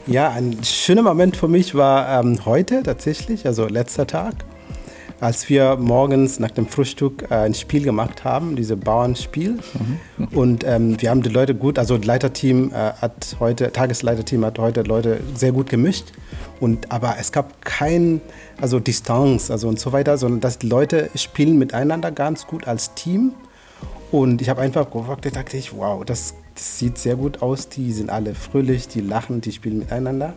Ja, 0.06 0.30
ein 0.30 0.64
schöner 0.64 1.02
Moment 1.02 1.36
für 1.36 1.48
mich 1.48 1.74
war 1.74 2.20
ähm, 2.20 2.46
heute 2.46 2.84
tatsächlich, 2.84 3.46
also 3.46 3.68
letzter 3.68 4.08
Tag 4.08 4.36
als 5.20 5.50
wir 5.50 5.76
morgens 5.78 6.40
nach 6.40 6.52
dem 6.52 6.68
Frühstück 6.68 7.26
äh, 7.30 7.36
ein 7.36 7.54
Spiel 7.54 7.84
gemacht 7.84 8.24
haben, 8.24 8.56
dieses 8.56 8.80
Bauernspiel. 8.80 9.58
Mhm. 10.18 10.28
Und 10.38 10.64
ähm, 10.64 11.02
wir 11.02 11.10
haben 11.10 11.22
die 11.22 11.30
Leute 11.30 11.56
gut, 11.56 11.78
also 11.78 11.98
das 11.98 12.06
Leiterteam 12.06 12.72
äh, 12.72 12.94
hat 12.94 13.36
heute, 13.40 13.72
Tagesleiterteam 13.72 14.46
hat 14.46 14.60
heute 14.60 14.84
Leute 14.84 15.20
sehr 15.36 15.52
gut 15.52 15.70
gemischt. 15.70 16.06
Und, 16.60 16.92
aber 16.92 17.16
es 17.20 17.32
gab 17.32 17.64
kein, 17.64 18.22
also 18.62 18.80
Distanz 18.80 19.52
also 19.52 19.68
und 19.68 19.80
so 19.80 19.92
weiter, 19.92 20.18
sondern 20.18 20.40
dass 20.40 20.60
die 20.60 20.68
Leute 20.68 21.10
spielen 21.16 21.58
miteinander 21.58 22.12
ganz 22.12 22.48
gut 22.48 22.68
als 22.68 22.94
Team. 22.96 23.34
Und 24.12 24.42
ich 24.42 24.50
habe 24.50 24.62
einfach 24.62 24.90
gefragt, 24.90 25.26
da 25.26 25.30
dachte 25.30 25.58
ich, 25.58 25.76
wow, 25.76 26.04
das, 26.04 26.34
das 26.56 26.80
sieht 26.80 26.98
sehr 26.98 27.16
gut 27.16 27.42
aus. 27.42 27.70
Die 27.70 27.92
sind 27.92 28.10
alle 28.10 28.34
fröhlich, 28.36 28.88
die 28.88 29.02
lachen, 29.02 29.42
die 29.42 29.52
spielen 29.52 29.80
miteinander. 29.80 30.34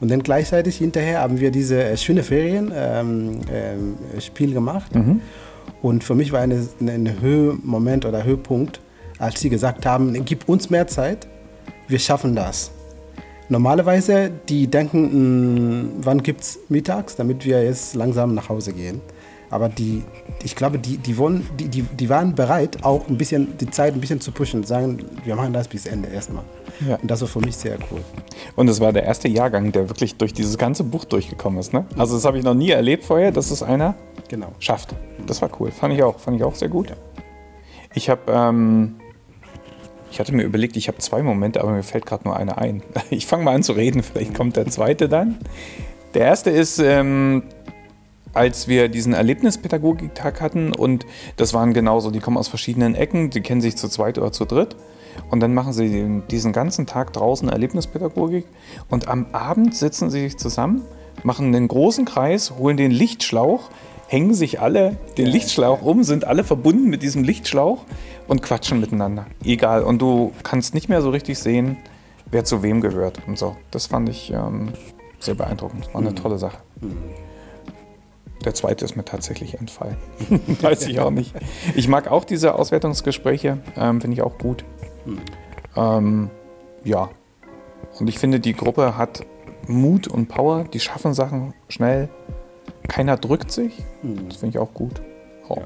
Und 0.00 0.10
dann 0.10 0.22
gleichzeitig 0.22 0.76
hinterher 0.76 1.20
haben 1.20 1.40
wir 1.40 1.50
diese 1.50 1.82
äh, 1.82 1.96
schöne 1.96 2.22
Ferien 2.22 2.72
ähm, 2.74 3.40
äh, 3.50 4.20
Spiel 4.20 4.52
gemacht. 4.52 4.94
Mhm. 4.94 5.20
Und 5.82 6.04
für 6.04 6.14
mich 6.14 6.32
war 6.32 6.40
ein 6.40 6.68
eine 6.80 7.20
Höhemoment 7.20 8.04
oder 8.04 8.24
Höhepunkt, 8.24 8.80
als 9.18 9.40
sie 9.40 9.50
gesagt 9.50 9.86
haben, 9.86 10.24
gib 10.24 10.48
uns 10.48 10.70
mehr 10.70 10.86
Zeit, 10.86 11.28
wir 11.88 11.98
schaffen 11.98 12.34
das. 12.34 12.70
Normalerweise, 13.48 14.30
die 14.48 14.66
denken, 14.66 15.02
mh, 15.02 15.10
hm, 15.10 15.90
wann 16.02 16.22
gibt 16.22 16.42
es 16.42 16.58
mittags, 16.68 17.16
damit 17.16 17.44
wir 17.44 17.64
jetzt 17.64 17.94
langsam 17.94 18.34
nach 18.34 18.48
Hause 18.48 18.72
gehen. 18.72 19.00
Aber 19.50 19.68
die, 19.68 20.02
ich 20.42 20.54
glaube, 20.54 20.78
die, 20.78 20.98
die, 20.98 21.16
wollen, 21.16 21.46
die, 21.58 21.68
die, 21.68 21.82
die 21.82 22.08
waren 22.08 22.34
bereit, 22.34 22.84
auch 22.84 23.08
ein 23.08 23.16
bisschen 23.16 23.56
die 23.58 23.70
Zeit 23.70 23.94
ein 23.94 24.00
bisschen 24.00 24.20
zu 24.20 24.30
pushen, 24.30 24.64
sagen, 24.64 24.98
wir 25.24 25.36
machen 25.36 25.52
das 25.52 25.68
bis 25.68 25.86
Ende 25.86 26.08
erstmal. 26.08 26.44
Ja. 26.86 26.96
Und 26.96 27.10
das 27.10 27.22
war 27.22 27.28
für 27.28 27.40
mich 27.40 27.56
sehr 27.56 27.78
cool. 27.90 28.02
Und 28.56 28.68
es 28.68 28.80
war 28.80 28.92
der 28.92 29.04
erste 29.04 29.28
Jahrgang, 29.28 29.72
der 29.72 29.88
wirklich 29.88 30.16
durch 30.16 30.32
dieses 30.32 30.58
ganze 30.58 30.84
Buch 30.84 31.04
durchgekommen 31.04 31.58
ist. 31.58 31.72
Ne? 31.72 31.86
Also 31.96 32.14
das 32.14 32.24
habe 32.24 32.38
ich 32.38 32.44
noch 32.44 32.54
nie 32.54 32.70
erlebt 32.70 33.04
vorher, 33.04 33.32
dass 33.32 33.50
es 33.50 33.62
einer 33.62 33.94
genau. 34.28 34.52
schafft. 34.58 34.94
Das 35.26 35.40
war 35.40 35.50
cool. 35.60 35.70
Fand 35.70 35.94
ich 35.94 36.02
auch, 36.02 36.18
fand 36.18 36.36
ich 36.36 36.44
auch 36.44 36.54
sehr 36.54 36.68
gut. 36.68 36.92
Ich 37.94 38.10
habe, 38.10 38.20
ähm, 38.28 38.96
ich 40.10 40.20
hatte 40.20 40.34
mir 40.34 40.42
überlegt, 40.42 40.76
ich 40.76 40.88
habe 40.88 40.98
zwei 40.98 41.22
Momente, 41.22 41.60
aber 41.62 41.72
mir 41.72 41.82
fällt 41.82 42.06
gerade 42.06 42.24
nur 42.24 42.36
einer 42.36 42.58
ein. 42.58 42.82
Ich 43.10 43.26
fange 43.26 43.44
mal 43.44 43.54
an 43.54 43.62
zu 43.62 43.72
reden, 43.72 44.02
vielleicht 44.02 44.34
kommt 44.34 44.56
der 44.56 44.66
zweite 44.66 45.08
dann. 45.08 45.38
Der 46.14 46.22
erste 46.26 46.50
ist, 46.50 46.78
ähm, 46.78 47.42
als 48.38 48.68
wir 48.68 48.88
diesen 48.88 49.14
Erlebnispädagogiktag 49.14 50.40
hatten 50.40 50.72
und 50.72 51.04
das 51.36 51.54
waren 51.54 51.74
genauso, 51.74 52.12
die 52.12 52.20
kommen 52.20 52.36
aus 52.36 52.46
verschiedenen 52.46 52.94
Ecken, 52.94 53.30
die 53.30 53.40
kennen 53.40 53.60
sich 53.60 53.76
zu 53.76 53.88
zweit 53.88 54.16
oder 54.16 54.30
zu 54.30 54.44
dritt 54.44 54.76
und 55.28 55.40
dann 55.40 55.54
machen 55.54 55.72
sie 55.72 56.22
diesen 56.30 56.52
ganzen 56.52 56.86
Tag 56.86 57.12
draußen 57.12 57.48
Erlebnispädagogik 57.48 58.46
und 58.88 59.08
am 59.08 59.26
Abend 59.32 59.74
sitzen 59.74 60.08
sie 60.08 60.20
sich 60.20 60.38
zusammen, 60.38 60.82
machen 61.24 61.48
einen 61.48 61.66
großen 61.66 62.04
Kreis, 62.04 62.52
holen 62.56 62.76
den 62.76 62.92
Lichtschlauch, 62.92 63.70
hängen 64.06 64.34
sich 64.34 64.60
alle 64.60 64.96
den 65.18 65.26
Lichtschlauch 65.26 65.82
um, 65.82 66.04
sind 66.04 66.24
alle 66.24 66.44
verbunden 66.44 66.88
mit 66.88 67.02
diesem 67.02 67.24
Lichtschlauch 67.24 67.84
und 68.28 68.42
quatschen 68.42 68.78
miteinander. 68.78 69.26
Egal. 69.44 69.82
Und 69.82 70.00
du 70.00 70.32
kannst 70.44 70.74
nicht 70.74 70.88
mehr 70.88 71.02
so 71.02 71.10
richtig 71.10 71.40
sehen, 71.40 71.76
wer 72.30 72.44
zu 72.44 72.62
wem 72.62 72.80
gehört 72.80 73.18
und 73.26 73.36
so. 73.36 73.56
Das 73.72 73.86
fand 73.86 74.08
ich 74.08 74.32
ähm, 74.32 74.68
sehr 75.18 75.34
beeindruckend. 75.34 75.92
War 75.92 76.00
eine 76.00 76.10
mhm. 76.10 76.16
tolle 76.16 76.38
Sache. 76.38 76.58
Mhm. 76.80 77.27
Der 78.48 78.54
zweite 78.54 78.82
ist 78.86 78.96
mir 78.96 79.04
tatsächlich 79.04 79.58
entfallen. 79.60 79.98
Weiß 80.62 80.86
ich 80.86 81.00
auch 81.00 81.10
nicht. 81.10 81.34
Ich 81.74 81.86
mag 81.86 82.10
auch 82.10 82.24
diese 82.24 82.54
Auswertungsgespräche, 82.54 83.58
ähm, 83.76 84.00
finde 84.00 84.14
ich 84.14 84.22
auch 84.22 84.38
gut. 84.38 84.64
Hm. 85.04 85.18
Ähm, 85.76 86.30
ja. 86.82 87.10
Und 88.00 88.08
ich 88.08 88.18
finde, 88.18 88.40
die 88.40 88.54
Gruppe 88.54 88.96
hat 88.96 89.26
Mut 89.66 90.08
und 90.08 90.28
Power, 90.28 90.64
die 90.64 90.80
schaffen 90.80 91.12
Sachen 91.12 91.52
schnell. 91.68 92.08
Keiner 92.88 93.18
drückt 93.18 93.52
sich. 93.52 93.84
Hm. 94.00 94.30
Das 94.30 94.38
finde 94.38 94.56
ich 94.56 94.58
auch 94.58 94.72
gut. 94.72 95.02
Oh. 95.50 95.56
Ja. 95.56 95.64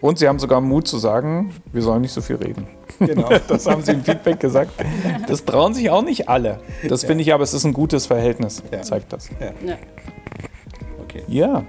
Und 0.00 0.18
sie 0.18 0.26
haben 0.26 0.38
sogar 0.38 0.62
Mut 0.62 0.88
zu 0.88 0.96
sagen, 0.96 1.52
wir 1.70 1.82
sollen 1.82 2.00
nicht 2.00 2.12
so 2.12 2.22
viel 2.22 2.36
reden. 2.36 2.66
Genau. 2.98 3.28
Das 3.48 3.66
haben 3.66 3.82
sie 3.82 3.92
im 3.92 4.02
Feedback 4.02 4.40
gesagt. 4.40 4.72
Das 5.26 5.44
trauen 5.44 5.74
sich 5.74 5.90
auch 5.90 6.02
nicht 6.02 6.30
alle. 6.30 6.60
Das 6.88 7.02
ja. 7.02 7.08
finde 7.08 7.22
ich 7.22 7.34
aber, 7.34 7.44
es 7.44 7.52
ist 7.52 7.64
ein 7.64 7.74
gutes 7.74 8.06
Verhältnis, 8.06 8.62
ja. 8.72 8.80
zeigt 8.80 9.12
das. 9.12 9.28
Ja. 9.38 9.76
Okay. 11.22 11.32
Ja. 11.32 11.64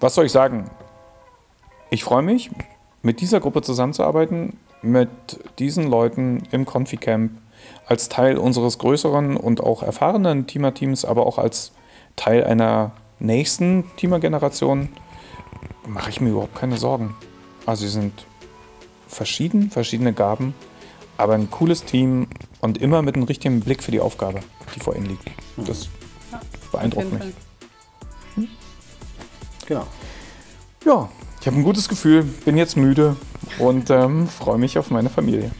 Was 0.00 0.14
soll 0.14 0.26
ich 0.26 0.32
sagen? 0.32 0.70
Ich 1.90 2.04
freue 2.04 2.22
mich, 2.22 2.50
mit 3.02 3.20
dieser 3.20 3.40
Gruppe 3.40 3.62
zusammenzuarbeiten, 3.62 4.58
mit 4.82 5.08
diesen 5.58 5.88
Leuten 5.88 6.42
im 6.50 6.66
Confi-Camp 6.66 7.32
als 7.86 8.08
Teil 8.08 8.36
unseres 8.36 8.78
größeren 8.78 9.36
und 9.36 9.62
auch 9.62 9.82
erfahrenen 9.82 10.46
Teamer-Teams, 10.46 11.04
aber 11.04 11.26
auch 11.26 11.38
als 11.38 11.72
Teil 12.16 12.44
einer 12.44 12.92
nächsten 13.18 13.84
Teamer-Generation, 13.96 14.88
mache 15.86 16.10
ich 16.10 16.20
mir 16.20 16.30
überhaupt 16.30 16.56
keine 16.56 16.76
Sorgen. 16.76 17.14
Also 17.64 17.86
sie 17.86 17.92
sind 17.92 18.26
verschieden, 19.08 19.70
verschiedene 19.70 20.12
Gaben, 20.12 20.54
aber 21.16 21.34
ein 21.34 21.50
cooles 21.50 21.84
Team 21.84 22.26
und 22.60 22.78
immer 22.78 23.02
mit 23.02 23.14
einem 23.14 23.24
richtigen 23.24 23.60
Blick 23.60 23.82
für 23.82 23.92
die 23.92 24.00
Aufgabe, 24.00 24.40
die 24.74 24.80
vor 24.80 24.96
ihnen 24.96 25.06
liegt. 25.06 25.30
Das 25.56 25.88
beeindruckt 26.76 27.12
mich. 27.12 27.34
Hm? 28.34 28.48
Genau. 29.66 29.86
Ja, 30.84 31.08
ich 31.40 31.46
habe 31.46 31.56
ein 31.56 31.64
gutes 31.64 31.88
Gefühl, 31.88 32.22
bin 32.22 32.56
jetzt 32.56 32.76
müde 32.76 33.16
und 33.58 33.90
ähm, 33.90 34.28
freue 34.28 34.58
mich 34.58 34.78
auf 34.78 34.90
meine 34.90 35.10
Familie. 35.10 35.50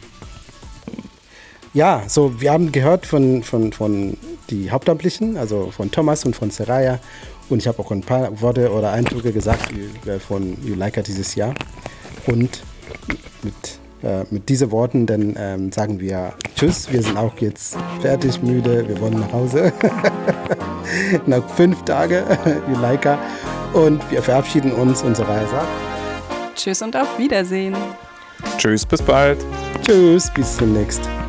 Ja, 1.73 2.03
so 2.07 2.39
wir 2.41 2.51
haben 2.51 2.71
gehört 2.71 3.05
von, 3.05 3.43
von, 3.43 3.73
von 3.73 4.17
die 4.49 4.71
Hauptamtlichen, 4.71 5.37
also 5.37 5.71
von 5.71 5.91
Thomas 5.91 6.25
und 6.25 6.35
von 6.35 6.49
Seraya. 6.49 6.99
Und 7.49 7.59
ich 7.59 7.67
habe 7.67 7.79
auch 7.79 7.91
ein 7.91 8.01
paar 8.01 8.41
Worte 8.41 8.71
oder 8.71 8.91
Eindrücke 8.91 9.31
gesagt 9.31 9.71
von 10.27 10.57
Juleika 10.65 11.01
dieses 11.01 11.35
Jahr. 11.35 11.53
Und 12.25 12.63
mit, 13.43 13.79
äh, 14.03 14.23
mit 14.29 14.49
diesen 14.49 14.71
Worten 14.71 15.05
dann 15.05 15.35
ähm, 15.37 15.71
sagen 15.71 15.99
wir 15.99 16.33
Tschüss, 16.55 16.91
wir 16.91 17.01
sind 17.01 17.17
auch 17.17 17.37
jetzt 17.39 17.77
fertig, 18.01 18.41
müde, 18.41 18.87
wir 18.87 18.99
wollen 19.01 19.19
nach 19.19 19.33
Hause. 19.33 19.73
nach 21.25 21.47
fünf 21.49 21.83
Tagen, 21.83 22.23
Juleika. 22.69 23.17
Und 23.73 24.01
wir 24.11 24.21
verabschieden 24.21 24.71
uns 24.71 25.01
und 25.03 25.15
Seraya 25.15 25.47
sagt 25.47 25.67
Tschüss 26.55 26.81
und 26.81 26.95
auf 26.95 27.19
Wiedersehen. 27.19 27.75
Tschüss, 28.57 28.85
bis 28.85 29.01
bald. 29.01 29.37
Tschüss, 29.85 30.31
bis 30.33 30.57
zum 30.57 30.73
nächsten. 30.73 31.26